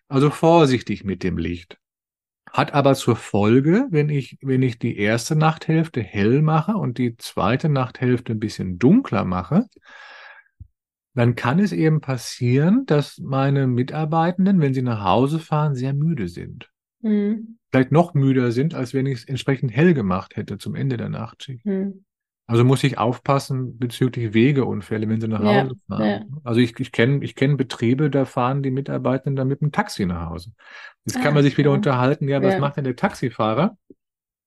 Also 0.08 0.30
vorsichtig 0.30 1.04
mit 1.04 1.22
dem 1.22 1.36
Licht. 1.36 1.78
Hat 2.50 2.72
aber 2.72 2.94
zur 2.94 3.16
Folge, 3.16 3.86
wenn 3.90 4.08
ich, 4.08 4.38
wenn 4.40 4.62
ich 4.62 4.78
die 4.78 4.96
erste 4.96 5.36
Nachthälfte 5.36 6.00
hell 6.00 6.40
mache 6.40 6.72
und 6.72 6.96
die 6.96 7.16
zweite 7.18 7.68
Nachthälfte 7.68 8.32
ein 8.32 8.40
bisschen 8.40 8.78
dunkler 8.78 9.24
mache, 9.24 9.66
dann 11.14 11.34
kann 11.34 11.58
es 11.58 11.72
eben 11.72 12.00
passieren, 12.00 12.86
dass 12.86 13.18
meine 13.18 13.66
Mitarbeitenden, 13.66 14.60
wenn 14.60 14.72
sie 14.72 14.82
nach 14.82 15.04
Hause 15.04 15.40
fahren, 15.40 15.74
sehr 15.74 15.92
müde 15.92 16.28
sind. 16.28 16.70
Mhm. 17.00 17.58
vielleicht 17.70 17.92
noch 17.92 18.14
müder 18.14 18.50
sind, 18.50 18.74
als 18.74 18.92
wenn 18.92 19.06
ich 19.06 19.18
es 19.18 19.24
entsprechend 19.24 19.70
hell 19.70 19.94
gemacht 19.94 20.36
hätte 20.36 20.58
zum 20.58 20.74
Ende 20.74 20.96
der 20.96 21.08
Nachtschicht. 21.08 21.64
Mhm. 21.64 22.04
Also 22.48 22.64
muss 22.64 22.82
ich 22.84 22.98
aufpassen 22.98 23.78
bezüglich 23.78 24.34
Wegeunfälle, 24.34 25.08
wenn 25.08 25.20
sie 25.20 25.28
nach 25.28 25.42
Ja, 25.42 25.62
Hause 25.64 25.76
fahren. 25.88 26.02
ja. 26.04 26.22
Also 26.44 26.60
ich, 26.60 26.78
ich 26.80 26.92
kenne 26.92 27.24
ich 27.24 27.34
kenn 27.36 27.56
Betriebe, 27.58 28.10
da 28.10 28.24
fahren 28.24 28.62
die 28.62 28.70
Mitarbeitenden 28.70 29.36
dann 29.36 29.48
mit 29.48 29.60
dem 29.60 29.72
Taxi 29.72 30.06
nach 30.06 30.30
Hause. 30.30 30.52
Jetzt 31.04 31.20
kann 31.20 31.32
Ah, 31.32 31.34
man 31.34 31.42
sich 31.44 31.58
wieder 31.58 31.70
ja. 31.70 31.76
unterhalten, 31.76 32.28
ja, 32.28 32.42
was 32.42 32.56
macht 32.58 32.76
denn 32.78 32.84
der 32.84 32.96
Taxifahrer? 32.96 33.76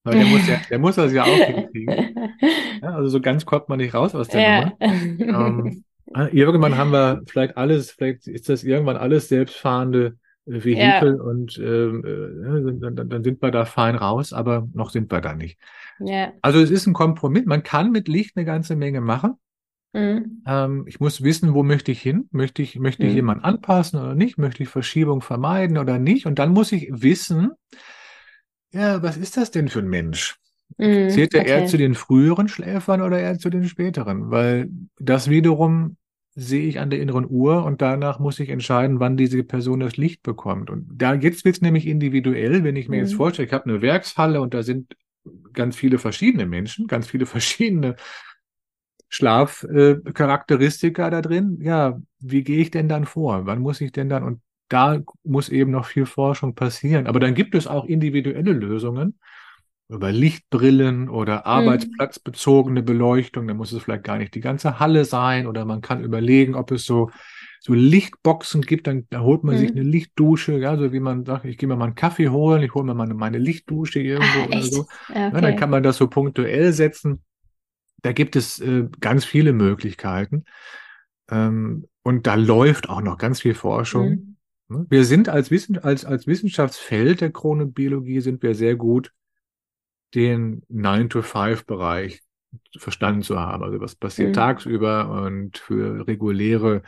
Weil 0.04 0.16
der 0.18 0.26
muss 0.28 0.48
ja, 0.48 0.58
der 0.70 0.80
muss 0.80 0.96
das 0.96 1.14
ja 1.14 1.26
auch 1.28 1.44
hinkriegen. 1.44 2.02
Also 2.82 3.10
so 3.10 3.22
ganz 3.22 3.46
kommt 3.46 3.70
man 3.70 3.78
nicht 3.80 3.94
raus 3.94 4.16
aus 4.16 4.30
der. 4.30 4.42
Nummer. 4.42 4.74
Ähm, 4.80 5.84
äh, 6.16 6.28
irgendwann 6.36 6.78
haben 6.78 6.92
wir 6.92 7.22
vielleicht 7.28 7.58
alles, 7.58 7.92
vielleicht 7.92 8.28
ist 8.28 8.50
das 8.50 8.64
irgendwann 8.64 8.98
alles 8.98 9.30
selbstfahrende 9.30 10.18
äh, 10.48 10.64
Vehikel 10.64 11.22
und 11.22 11.58
ähm, 11.60 12.04
äh, 12.06 12.80
dann, 12.92 13.10
dann 13.10 13.24
sind 13.24 13.42
wir 13.42 13.52
da 13.52 13.66
fein 13.66 13.96
raus, 13.96 14.34
aber 14.34 14.68
noch 14.74 14.90
sind 14.90 15.12
wir 15.12 15.22
da 15.22 15.34
nicht. 15.36 15.60
Ja. 16.04 16.34
Also 16.42 16.60
es 16.60 16.70
ist 16.72 16.88
ein 16.88 16.94
Kompromiss. 16.94 17.46
Man 17.46 17.64
kann 17.64 17.92
mit 17.92 18.08
Licht 18.08 18.36
eine 18.36 18.46
ganze 18.46 18.76
Menge 18.76 19.02
machen. 19.02 19.34
Mhm. 19.94 20.44
Ähm, 20.48 20.86
ich 20.88 21.00
muss 21.00 21.22
wissen, 21.24 21.54
wo 21.54 21.64
möchte 21.64 21.92
ich 21.92 22.02
hin? 22.02 22.28
Möchte 22.32 22.62
ich, 22.62 22.80
möchte 22.80 23.04
ich 23.04 23.10
Mhm. 23.12 23.16
jemanden 23.16 23.44
anpassen 23.44 24.00
oder 24.00 24.16
nicht? 24.16 24.38
Möchte 24.38 24.64
ich 24.64 24.70
Verschiebung 24.70 25.22
vermeiden 25.22 25.78
oder 25.78 26.00
nicht? 26.00 26.26
Und 26.26 26.40
dann 26.40 26.52
muss 26.52 26.72
ich 26.72 26.88
wissen, 26.92 27.52
ja, 28.74 29.02
was 29.04 29.18
ist 29.18 29.38
das 29.38 29.52
denn 29.52 29.68
für 29.68 29.80
ein 29.80 29.90
Mensch? 29.90 30.38
Mhm. 30.78 31.10
Zählt 31.10 31.34
er 31.34 31.46
eher 31.46 31.58
Okay. 31.58 31.68
zu 31.68 31.78
den 31.78 31.94
früheren 31.96 32.48
Schläfern 32.48 33.02
oder 33.02 33.20
eher 33.20 33.38
zu 33.38 33.50
den 33.50 33.66
späteren? 33.66 34.32
Weil 34.32 34.70
das 35.00 35.30
wiederum 35.30 35.98
sehe 36.34 36.66
ich 36.66 36.80
an 36.80 36.90
der 36.90 37.02
inneren 37.02 37.28
Uhr 37.30 37.66
und 37.66 37.82
danach 37.82 38.20
muss 38.20 38.40
ich 38.40 38.48
entscheiden, 38.48 39.02
wann 39.02 39.18
diese 39.18 39.44
Person 39.44 39.82
das 39.82 39.98
Licht 39.98 40.24
bekommt. 40.24 40.70
Und 40.70 40.88
da 40.96 41.14
jetzt 41.14 41.44
wird 41.44 41.58
es 41.58 41.62
nämlich 41.62 41.86
individuell, 41.86 42.64
wenn 42.64 42.78
ich 42.78 42.88
mir 42.88 42.98
jetzt 43.00 43.12
Mhm. 43.14 43.18
vorstelle, 43.18 43.48
ich 43.48 43.54
habe 43.54 43.66
eine 43.66 43.82
Werkshalle 43.82 44.40
und 44.40 44.54
da 44.54 44.64
sind 44.64 44.96
ganz 45.54 45.76
viele 45.76 45.98
verschiedene 45.98 46.46
Menschen, 46.46 46.88
ganz 46.88 47.08
viele 47.08 47.26
verschiedene 47.26 47.96
Schlafcharakteristika 49.10 51.10
da 51.10 51.22
drin. 51.22 51.60
Ja, 51.62 52.00
wie 52.20 52.44
gehe 52.44 52.62
ich 52.62 52.72
denn 52.72 52.88
dann 52.88 53.06
vor? 53.06 53.46
Wann 53.46 53.60
muss 53.60 53.82
ich 53.82 53.92
denn 53.92 54.10
dann? 54.10 54.24
Und 54.24 54.42
da 54.70 55.02
muss 55.24 55.50
eben 55.50 55.72
noch 55.72 55.86
viel 55.86 56.06
Forschung 56.06 56.56
passieren. 56.56 57.08
Aber 57.08 57.20
dann 57.20 57.36
gibt 57.36 57.56
es 57.56 57.68
auch 57.68 57.86
individuelle 57.86 58.54
Lösungen 58.54 59.20
über 59.90 60.14
Lichtbrillen 60.14 61.10
oder 61.10 61.46
arbeitsplatzbezogene 61.46 62.82
Beleuchtung. 62.82 63.48
Da 63.48 63.54
muss 63.54 63.74
es 63.74 63.84
vielleicht 63.84 64.06
gar 64.06 64.18
nicht 64.18 64.34
die 64.34 64.40
ganze 64.40 64.80
Halle 64.80 65.04
sein 65.04 65.46
oder 65.46 65.66
man 65.66 65.82
kann 65.82 66.02
überlegen, 66.02 66.56
ob 66.56 66.72
es 66.72 66.86
so 66.86 67.12
so 67.64 67.74
Lichtboxen 67.76 68.64
gibt, 68.64 68.88
dann 68.88 69.06
da 69.12 69.22
holt 69.22 69.44
man 69.44 69.56
sich 69.56 69.72
Mhm. 69.72 69.80
eine 69.82 69.90
Lichtdusche, 69.90 70.58
ja, 70.58 70.76
so 70.78 70.92
wie 70.92 71.00
man 71.00 71.26
sagt, 71.26 71.46
ich 71.46 71.58
gehe 71.60 71.70
mir 71.70 71.76
mal 71.76 71.86
einen 71.86 71.96
Kaffee 71.96 72.30
holen, 72.30 72.64
ich 72.64 72.74
hole 72.74 72.86
mir 72.86 72.96
mal 72.96 73.04
eine, 73.04 73.14
meine 73.14 73.38
Lichtdusche 73.38 74.00
irgendwo 74.02 74.42
Ah, 74.42 74.46
oder 74.48 74.62
so. 74.64 74.88
Ja, 75.10 75.16
Ja, 75.22 75.30
dann 75.30 75.46
okay. 75.46 75.56
kann 75.58 75.70
man 75.70 75.84
das 75.84 75.98
so 75.98 76.08
punktuell 76.08 76.74
setzen. 76.74 77.22
Da 78.02 78.14
gibt 78.14 78.36
es 78.36 78.60
äh, 78.60 78.88
ganz 79.00 79.26
viele 79.26 79.54
Möglichkeiten. 79.54 80.46
Ähm, 81.30 81.88
und 82.04 82.26
da 82.26 82.34
läuft 82.36 82.90
auch 82.90 83.02
noch 83.02 83.20
ganz 83.20 83.42
viel 83.42 83.54
Forschung. 83.54 84.10
Mhm. 84.10 84.36
Ne? 84.70 84.86
Wir 84.90 85.06
sind 85.06 85.30
als, 85.30 85.52
Wissen, 85.52 85.78
als, 85.78 86.04
als 86.04 86.26
Wissenschaftsfeld 86.26 87.22
der 87.22 87.32
Chronobiologie 87.32 88.22
sind 88.22 88.42
wir 88.42 88.56
sehr 88.56 88.76
gut, 88.76 89.12
den 90.16 90.64
9-to-5-Bereich 90.68 92.22
verstanden 92.78 93.22
zu 93.22 93.40
haben. 93.40 93.64
Also 93.64 93.80
was 93.80 93.96
passiert 93.96 94.30
Mhm. 94.30 94.34
tagsüber 94.34 95.10
und 95.26 95.58
für 95.60 96.08
reguläre 96.08 96.82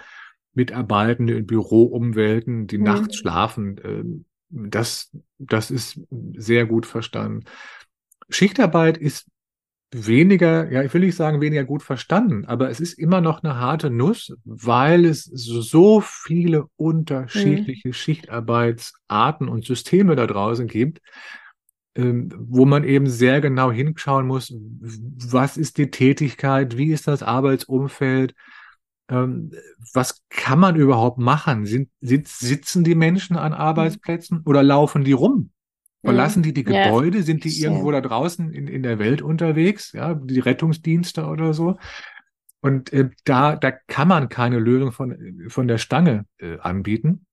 Mitarbeitende 0.54 1.34
in 1.36 1.46
Büroumwelten, 1.48 2.68
die 2.68 2.78
Mhm. 2.78 2.84
nachts 2.86 3.18
schlafen, 3.18 3.80
ähm, 3.84 4.26
das, 4.50 5.12
das 5.40 5.72
ist 5.72 6.00
sehr 6.36 6.66
gut 6.66 6.86
verstanden. 6.86 7.46
Schichtarbeit 8.30 8.98
ist 8.98 9.28
weniger, 9.92 10.72
ja, 10.72 10.84
ich 10.84 10.94
will 10.94 11.02
nicht 11.02 11.16
sagen 11.16 11.42
weniger 11.42 11.66
gut 11.66 11.84
verstanden, 11.84 12.46
aber 12.46 12.70
es 12.70 12.80
ist 12.80 12.94
immer 12.94 13.22
noch 13.22 13.44
eine 13.44 13.58
harte 13.58 13.90
Nuss, 13.92 14.34
weil 14.44 15.06
es 15.06 15.24
so 15.26 16.02
viele 16.02 16.66
unterschiedliche 16.78 17.94
Schichtarbeitsarten 17.94 19.48
und 19.48 19.66
Systeme 19.66 20.16
da 20.16 20.26
draußen 20.26 20.68
gibt, 20.68 21.02
ähm, 21.96 22.30
wo 22.38 22.66
man 22.66 22.84
eben 22.84 23.08
sehr 23.08 23.40
genau 23.40 23.72
hinschauen 23.72 24.26
muss, 24.26 24.54
was 24.82 25.58
ist 25.58 25.78
die 25.78 25.92
Tätigkeit, 25.92 26.78
wie 26.78 26.92
ist 26.92 27.08
das 27.08 27.22
Arbeitsumfeld, 27.22 28.34
ähm, 29.10 29.52
was 29.94 30.22
kann 30.30 30.60
man 30.60 30.76
überhaupt 30.76 31.18
machen? 31.18 31.66
Sind, 31.66 31.90
sit- 32.02 32.28
sitzen 32.28 32.84
die 32.84 32.96
Menschen 32.96 33.36
an 33.36 33.54
Arbeitsplätzen 33.54 34.42
oder 34.46 34.64
laufen 34.64 35.04
die 35.04 35.12
rum? 35.14 35.52
Verlassen 36.04 36.44
die 36.44 36.54
die 36.54 36.64
Mhm. 36.64 36.74
Ja, 36.74 36.84
Gebäude? 36.84 37.24
Sind 37.24 37.44
die 37.44 37.62
irgendwo 37.62 37.92
da 37.92 38.02
draußen 38.02 38.52
in, 38.52 38.68
in 38.68 38.84
der 38.84 39.00
Welt 39.00 39.22
unterwegs? 39.22 39.94
Ja, 39.94 40.14
die 40.14 40.40
Rettungsdienste 40.40 41.26
oder 41.26 41.54
so? 41.54 41.78
Und 42.62 42.92
äh, 42.94 43.10
da, 43.26 43.56
da 43.56 43.72
kann 43.72 44.08
man 44.08 44.30
keine 44.30 44.60
Lösung 44.60 44.92
von, 44.92 45.46
von 45.50 45.68
der 45.68 45.78
Stange 45.78 46.26
äh, 46.40 46.58
anbieten. 46.60 47.26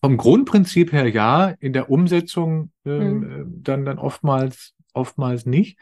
Vom 0.00 0.16
Grundprinzip 0.16 0.92
her 0.92 1.08
ja, 1.08 1.54
in 1.60 1.72
der 1.72 1.90
Umsetzung 1.90 2.72
ähm, 2.84 3.18
Mhm. 3.18 3.30
äh, 3.30 3.44
dann, 3.62 3.84
dann 3.84 3.98
oftmals, 3.98 4.74
oftmals 4.92 5.44
nicht. 5.46 5.78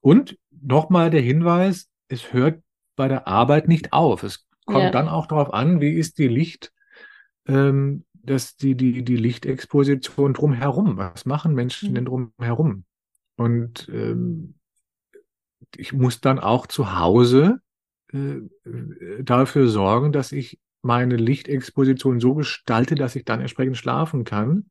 Und 0.00 0.38
nochmal 0.50 1.10
der 1.10 1.22
Hinweis, 1.22 1.88
es 2.08 2.32
hört 2.32 2.62
bei 2.96 3.08
der 3.08 3.26
Arbeit 3.28 3.68
nicht 3.68 3.92
auf. 3.92 4.22
Es 4.22 4.46
kommt 4.66 4.84
Ja. 4.84 4.90
dann 4.90 5.08
auch 5.08 5.26
darauf 5.26 5.52
an, 5.52 5.80
wie 5.80 5.92
ist 5.92 6.18
die 6.18 6.28
Licht, 6.28 6.72
ähm, 7.46 8.04
dass 8.14 8.56
die, 8.56 8.74
die, 8.76 9.04
die 9.04 9.16
Lichtexposition 9.16 10.32
drumherum. 10.34 10.96
Was 10.96 11.26
machen 11.26 11.54
Menschen 11.54 11.90
Mhm. 11.90 11.94
denn 11.94 12.04
drumherum? 12.06 12.84
Und 13.36 13.88
ähm, 13.92 14.54
ich 15.76 15.92
muss 15.92 16.20
dann 16.20 16.38
auch 16.38 16.66
zu 16.66 16.98
Hause 16.98 17.60
äh, 18.12 18.18
äh, 18.18 19.22
dafür 19.22 19.68
sorgen, 19.68 20.12
dass 20.12 20.32
ich 20.32 20.58
meine 20.82 21.16
Lichtexposition 21.16 22.20
so 22.20 22.34
gestalte, 22.34 22.94
dass 22.94 23.16
ich 23.16 23.24
dann 23.24 23.40
entsprechend 23.40 23.76
schlafen 23.76 24.24
kann, 24.24 24.70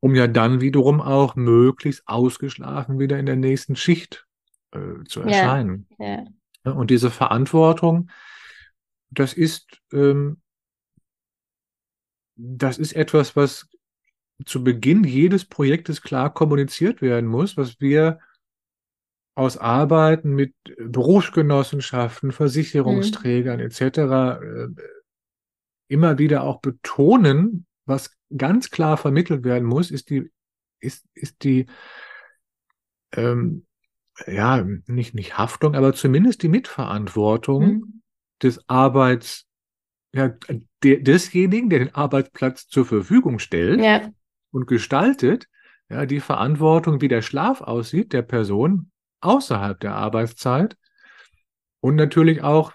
um 0.00 0.14
ja 0.14 0.26
dann 0.26 0.60
wiederum 0.60 1.00
auch 1.00 1.36
möglichst 1.36 2.06
ausgeschlafen 2.08 2.98
wieder 2.98 3.18
in 3.18 3.26
der 3.26 3.36
nächsten 3.36 3.76
Schicht 3.76 4.26
äh, 4.72 5.04
zu 5.06 5.20
erscheinen. 5.20 5.86
Ja. 5.98 6.06
Ja, 6.06 6.24
Und 6.64 6.90
diese 6.90 7.10
Verantwortung, 7.10 8.10
das 9.10 9.32
ist, 9.32 9.80
ähm, 9.92 10.40
das 12.36 12.78
ist 12.78 12.92
etwas, 12.92 13.36
was 13.36 13.68
zu 14.46 14.64
Beginn 14.64 15.04
jedes 15.04 15.44
Projektes 15.44 16.02
klar 16.02 16.32
kommuniziert 16.32 17.02
werden 17.02 17.28
muss, 17.28 17.56
was 17.56 17.80
wir 17.80 18.20
aus 19.34 19.56
Arbeiten 19.56 20.34
mit 20.34 20.54
Berufsgenossenschaften, 20.78 22.32
Versicherungsträgern 22.32 23.60
etc. 23.60 23.80
äh, 23.80 24.68
immer 25.88 26.18
wieder 26.18 26.42
auch 26.42 26.60
betonen, 26.60 27.66
was 27.86 28.16
ganz 28.36 28.70
klar 28.70 28.96
vermittelt 28.96 29.44
werden 29.44 29.66
muss, 29.66 29.90
ist 29.90 30.10
die, 30.10 30.30
ist, 30.80 31.06
ist 31.14 31.42
die, 31.42 31.66
ähm, 33.12 33.66
ja, 34.26 34.64
nicht, 34.86 35.14
nicht 35.14 35.38
Haftung, 35.38 35.74
aber 35.74 35.92
zumindest 35.94 36.42
die 36.42 36.48
Mitverantwortung 36.48 37.64
Mhm. 37.66 38.02
des 38.42 38.68
Arbeits, 38.68 39.46
ja, 40.12 40.32
de, 40.82 41.02
desjenigen, 41.02 41.70
der 41.70 41.80
den 41.80 41.94
Arbeitsplatz 41.94 42.66
zur 42.68 42.84
Verfügung 42.84 43.38
stellt 43.38 43.80
Ja. 43.80 44.10
und 44.50 44.66
gestaltet, 44.66 45.46
ja, 45.88 46.06
die 46.06 46.20
Verantwortung, 46.20 47.00
wie 47.00 47.08
der 47.08 47.22
Schlaf 47.22 47.60
aussieht, 47.60 48.12
der 48.12 48.22
Person 48.22 48.90
außerhalb 49.20 49.78
der 49.80 49.94
Arbeitszeit 49.94 50.76
und 51.80 51.96
natürlich 51.96 52.42
auch 52.42 52.74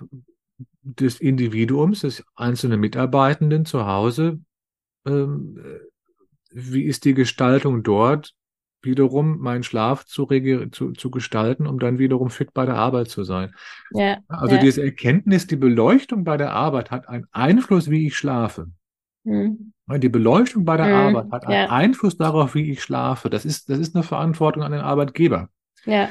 des 0.84 1.20
Individuums, 1.20 2.02
des 2.02 2.24
einzelnen 2.36 2.80
Mitarbeitenden 2.80 3.66
zu 3.66 3.86
Hause. 3.86 4.40
Ähm, 5.06 5.58
äh, 5.58 5.80
wie 6.52 6.84
ist 6.84 7.06
die 7.06 7.14
Gestaltung 7.14 7.84
dort, 7.84 8.34
wiederum 8.86 9.40
meinen 9.40 9.64
Schlaf 9.64 10.06
zu, 10.06 10.28
zu, 10.72 10.92
zu 10.94 11.12
gestalten, 11.12 11.68
um 11.68 11.80
dann 11.80 12.00
wiederum 12.00 12.30
fit 12.30 12.54
bei 12.54 12.66
der 12.66 12.76
Arbeit 12.76 13.10
zu 13.10 13.24
sein? 13.24 13.54
Ja. 13.92 14.22
Also 14.28 14.56
Ja. 14.56 14.62
diese 14.62 14.84
Erkenntnis, 14.84 15.48
die 15.48 15.56
Beleuchtung 15.56 16.24
bei 16.24 16.38
der 16.38 16.52
Arbeit 16.54 16.92
hat 16.92 17.08
einen 17.10 17.28
Einfluss, 17.32 17.90
wie 17.90 18.08
ich 18.08 18.16
schlafe. 18.18 18.68
Mhm. 19.26 19.72
Die 19.88 20.10
Beleuchtung 20.10 20.66
bei 20.66 20.78
der 20.78 20.88
Mhm, 20.88 20.96
Arbeit 20.96 21.32
hat 21.32 21.46
einen 21.46 21.54
ja. 21.54 21.70
Einfluss 21.70 22.18
darauf, 22.18 22.56
wie 22.56 22.72
ich 22.72 22.82
schlafe. 22.84 23.30
Das 23.30 23.46
ist, 23.46 23.70
das 23.70 23.80
ist 23.80 23.96
eine 23.96 24.04
Verantwortung 24.04 24.64
an 24.64 24.72
den 24.72 24.82
Arbeitgeber. 24.82 25.50
Ja. 25.86 26.10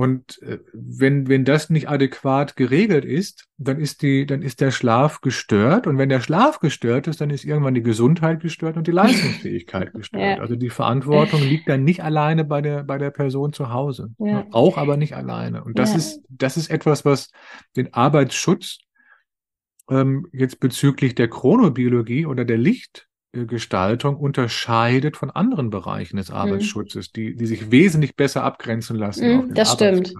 Und 0.00 0.40
äh, 0.40 0.60
wenn, 0.72 1.28
wenn 1.28 1.44
das 1.44 1.68
nicht 1.68 1.90
adäquat 1.90 2.56
geregelt 2.56 3.04
ist, 3.04 3.44
dann 3.58 3.78
ist 3.78 4.00
die, 4.00 4.24
dann 4.24 4.40
ist 4.40 4.62
der 4.62 4.70
Schlaf 4.70 5.20
gestört. 5.20 5.86
Und 5.86 5.98
wenn 5.98 6.08
der 6.08 6.20
Schlaf 6.22 6.58
gestört 6.58 7.06
ist, 7.06 7.20
dann 7.20 7.28
ist 7.28 7.44
irgendwann 7.44 7.74
die 7.74 7.82
Gesundheit 7.82 8.40
gestört 8.40 8.78
und 8.78 8.86
die 8.86 8.92
Leistungsfähigkeit 8.92 9.92
gestört. 9.92 10.22
Ja. 10.22 10.38
Also 10.38 10.56
die 10.56 10.70
Verantwortung 10.70 11.42
liegt 11.42 11.68
dann 11.68 11.84
nicht 11.84 12.02
alleine 12.02 12.46
bei 12.46 12.62
der, 12.62 12.82
bei 12.82 12.96
der 12.96 13.10
Person 13.10 13.52
zu 13.52 13.74
Hause. 13.74 14.08
Ja. 14.18 14.46
Auch 14.52 14.78
aber 14.78 14.96
nicht 14.96 15.14
alleine. 15.16 15.62
Und 15.62 15.78
das 15.78 15.90
Ja. 15.90 15.96
ist, 15.98 16.22
das 16.30 16.56
ist 16.56 16.70
etwas, 16.70 17.04
was 17.04 17.30
den 17.76 17.92
Arbeitsschutz 17.92 18.78
ähm, 19.90 20.28
jetzt 20.32 20.60
bezüglich 20.60 21.14
der 21.14 21.28
Chronobiologie 21.28 22.24
oder 22.24 22.46
der 22.46 22.56
Licht 22.56 23.06
Gestaltung 23.32 24.16
unterscheidet 24.16 25.16
von 25.16 25.30
anderen 25.30 25.70
Bereichen 25.70 26.16
des 26.16 26.30
mhm. 26.30 26.36
Arbeitsschutzes, 26.36 27.12
die, 27.12 27.36
die 27.36 27.46
sich 27.46 27.70
wesentlich 27.70 28.16
besser 28.16 28.42
abgrenzen 28.42 28.96
lassen 28.96 29.46
mhm, 29.46 29.54
das 29.54 29.72
stimmt. 29.72 30.12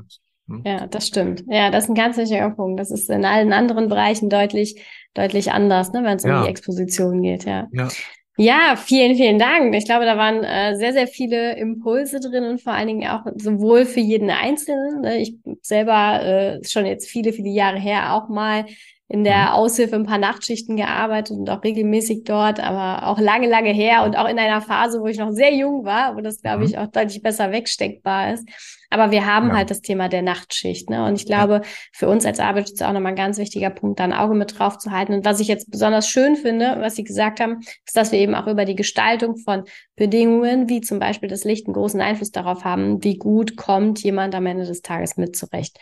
Hm? 0.48 0.62
Ja, 0.64 0.86
das 0.86 1.06
stimmt. 1.06 1.44
Ja, 1.48 1.70
das 1.70 1.84
ist 1.84 1.90
ein 1.90 1.94
ganz 1.94 2.16
wichtiger 2.16 2.50
Punkt. 2.50 2.80
Das 2.80 2.90
ist 2.90 3.08
in 3.08 3.24
allen 3.24 3.52
anderen 3.52 3.88
Bereichen 3.88 4.28
deutlich, 4.28 4.82
deutlich 5.14 5.52
anders, 5.52 5.92
ne, 5.92 6.02
wenn 6.04 6.16
es 6.16 6.24
ja. 6.24 6.38
um 6.38 6.44
die 6.44 6.50
Exposition 6.50 7.22
geht, 7.22 7.44
ja. 7.44 7.68
ja. 7.72 7.88
Ja, 8.36 8.74
vielen, 8.76 9.16
vielen 9.16 9.38
Dank. 9.38 9.74
Ich 9.74 9.84
glaube, 9.84 10.06
da 10.06 10.16
waren 10.16 10.42
äh, 10.42 10.74
sehr, 10.76 10.94
sehr 10.94 11.06
viele 11.06 11.58
Impulse 11.58 12.20
drin 12.20 12.44
und 12.44 12.62
vor 12.62 12.72
allen 12.72 12.86
Dingen 12.86 13.06
auch 13.10 13.26
sowohl 13.36 13.84
für 13.84 14.00
jeden 14.00 14.30
Einzelnen. 14.30 15.02
Ne? 15.02 15.18
Ich 15.18 15.36
selber 15.60 16.22
äh, 16.22 16.64
schon 16.64 16.86
jetzt 16.86 17.06
viele, 17.06 17.34
viele 17.34 17.50
Jahre 17.50 17.78
her 17.78 18.14
auch 18.14 18.30
mal 18.30 18.64
in 19.10 19.24
der 19.24 19.46
mhm. 19.46 19.52
Aushilfe 19.54 19.96
ein 19.96 20.06
paar 20.06 20.18
Nachtschichten 20.18 20.76
gearbeitet 20.76 21.36
und 21.36 21.50
auch 21.50 21.64
regelmäßig 21.64 22.22
dort, 22.22 22.60
aber 22.60 23.08
auch 23.08 23.18
lange, 23.18 23.48
lange 23.48 23.70
her 23.70 24.04
und 24.04 24.16
auch 24.16 24.28
in 24.28 24.38
einer 24.38 24.60
Phase, 24.60 25.00
wo 25.00 25.08
ich 25.08 25.18
noch 25.18 25.32
sehr 25.32 25.52
jung 25.52 25.84
war, 25.84 26.16
wo 26.16 26.20
das, 26.20 26.40
glaube 26.40 26.64
ich, 26.64 26.76
mhm. 26.76 26.78
auch 26.78 26.86
deutlich 26.86 27.20
besser 27.20 27.50
wegsteckbar 27.50 28.34
ist. 28.34 28.48
Aber 28.88 29.10
wir 29.10 29.26
haben 29.26 29.48
ja. 29.48 29.56
halt 29.56 29.70
das 29.70 29.80
Thema 29.80 30.08
der 30.08 30.22
Nachtschicht. 30.22 30.90
Ne? 30.90 31.04
Und 31.04 31.16
ich 31.16 31.26
glaube, 31.26 31.54
ja. 31.54 31.62
für 31.92 32.08
uns 32.08 32.24
als 32.24 32.38
Arbeitsschützer 32.38 32.88
auch 32.88 32.92
nochmal 32.92 33.12
ein 33.12 33.16
ganz 33.16 33.38
wichtiger 33.38 33.70
Punkt, 33.70 33.98
da 33.98 34.04
ein 34.04 34.12
Auge 34.12 34.34
mit 34.34 34.56
drauf 34.56 34.78
zu 34.78 34.92
halten. 34.92 35.12
Und 35.12 35.24
was 35.24 35.40
ich 35.40 35.48
jetzt 35.48 35.72
besonders 35.72 36.08
schön 36.08 36.36
finde, 36.36 36.76
was 36.78 36.94
Sie 36.94 37.02
gesagt 37.02 37.40
haben, 37.40 37.58
ist, 37.60 37.96
dass 37.96 38.12
wir 38.12 38.20
eben 38.20 38.36
auch 38.36 38.46
über 38.46 38.64
die 38.64 38.76
Gestaltung 38.76 39.36
von 39.38 39.64
Bedingungen, 39.96 40.68
wie 40.68 40.82
zum 40.82 41.00
Beispiel 41.00 41.28
das 41.28 41.42
Licht, 41.42 41.66
einen 41.66 41.74
großen 41.74 42.00
Einfluss 42.00 42.30
darauf 42.30 42.64
haben, 42.64 43.02
wie 43.02 43.16
gut 43.16 43.56
kommt 43.56 44.00
jemand 44.04 44.36
am 44.36 44.46
Ende 44.46 44.66
des 44.66 44.82
Tages 44.82 45.16
mit 45.16 45.34
zurecht. 45.34 45.78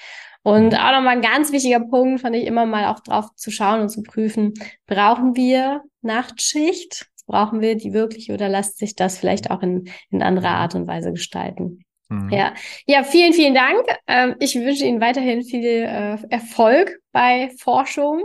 Und 0.48 0.74
auch 0.74 0.92
nochmal 0.92 1.16
ein 1.16 1.22
ganz 1.22 1.52
wichtiger 1.52 1.80
Punkt, 1.80 2.20
fand 2.20 2.36
ich 2.36 2.46
immer 2.46 2.66
mal 2.66 2.86
auch 2.86 3.00
drauf 3.00 3.34
zu 3.34 3.50
schauen 3.50 3.80
und 3.80 3.88
zu 3.90 4.02
prüfen, 4.02 4.54
brauchen 4.86 5.36
wir 5.36 5.82
Nachtschicht? 6.02 7.06
Brauchen 7.26 7.60
wir 7.60 7.76
die 7.76 7.92
wirklich 7.92 8.30
oder 8.30 8.48
lässt 8.48 8.78
sich 8.78 8.94
das 8.94 9.18
vielleicht 9.18 9.50
auch 9.50 9.62
in, 9.62 9.90
in 10.10 10.22
anderer 10.22 10.50
Art 10.50 10.74
und 10.74 10.86
Weise 10.86 11.12
gestalten? 11.12 11.84
Mhm. 12.08 12.30
Ja. 12.30 12.54
ja, 12.86 13.02
vielen, 13.02 13.34
vielen 13.34 13.54
Dank. 13.54 13.84
Ähm, 14.06 14.36
ich 14.40 14.54
wünsche 14.54 14.86
Ihnen 14.86 15.00
weiterhin 15.00 15.42
viel 15.42 15.64
äh, 15.64 16.16
Erfolg 16.30 16.98
bei 17.12 17.50
Forschung 17.58 18.22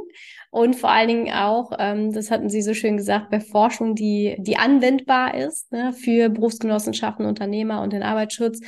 und 0.51 0.75
vor 0.75 0.91
allen 0.91 1.07
Dingen 1.07 1.33
auch, 1.33 1.71
ähm, 1.79 2.13
das 2.13 2.31
hatten 2.31 2.49
Sie 2.49 2.61
so 2.61 2.73
schön 2.73 2.95
gesagt, 2.95 3.29
bei 3.29 3.39
Forschung, 3.39 3.95
die, 3.95 4.35
die 4.39 4.55
anwendbar 4.55 5.33
ist 5.33 5.71
ne, 5.71 5.91
für 5.93 6.29
Berufsgenossenschaften, 6.29 7.25
Unternehmer 7.25 7.81
und 7.81 7.91
den 7.91 8.03
Arbeitsschutz. 8.03 8.61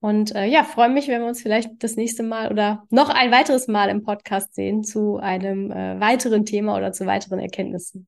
Und 0.00 0.34
äh, 0.34 0.46
ja, 0.46 0.62
freue 0.62 0.90
mich, 0.90 1.08
wenn 1.08 1.20
wir 1.20 1.28
uns 1.28 1.42
vielleicht 1.42 1.82
das 1.82 1.96
nächste 1.96 2.22
Mal 2.22 2.52
oder 2.52 2.84
noch 2.90 3.08
ein 3.08 3.32
weiteres 3.32 3.66
Mal 3.66 3.88
im 3.88 4.04
Podcast 4.04 4.54
sehen 4.54 4.84
zu 4.84 5.16
einem 5.16 5.72
äh, 5.72 5.98
weiteren 6.00 6.44
Thema 6.44 6.76
oder 6.76 6.92
zu 6.92 7.04
weiteren 7.06 7.40
Erkenntnissen. 7.40 8.06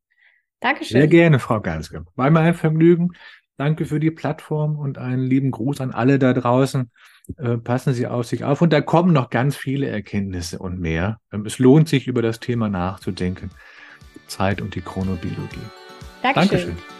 Dankeschön. 0.61 1.01
Sehr 1.01 1.09
gerne, 1.09 1.38
Frau 1.38 1.61
Ganske. 1.61 2.05
War 2.14 2.30
mir 2.30 2.41
ein 2.41 2.55
Vergnügen. 2.55 3.09
Danke 3.57 3.86
für 3.86 3.99
die 3.99 4.11
Plattform 4.11 4.78
und 4.78 4.99
einen 4.99 5.22
lieben 5.22 5.51
Gruß 5.51 5.80
an 5.80 5.91
alle 5.91 6.18
da 6.18 6.32
draußen. 6.32 6.91
Äh, 7.36 7.59
passen 7.59 7.93
Sie 7.93 8.07
auf 8.07 8.26
sich 8.26 8.45
auf. 8.45 8.62
Und 8.62 8.72
da 8.72 8.80
kommen 8.80 9.12
noch 9.12 9.30
ganz 9.30 9.57
viele 9.57 9.88
Erkenntnisse 9.88 10.59
und 10.59 10.80
mehr. 10.80 11.18
Ähm, 11.32 11.45
es 11.45 11.59
lohnt 11.59 11.88
sich, 11.88 12.07
über 12.07 12.22
das 12.22 12.41
Thema 12.41 12.68
nachzudenken. 12.68 13.51
Zeit 14.28 14.61
und 14.62 14.74
die 14.76 14.80
Chronobiologie. 14.80 15.59
Dankeschön. 16.22 16.49
Dankeschön. 16.49 16.99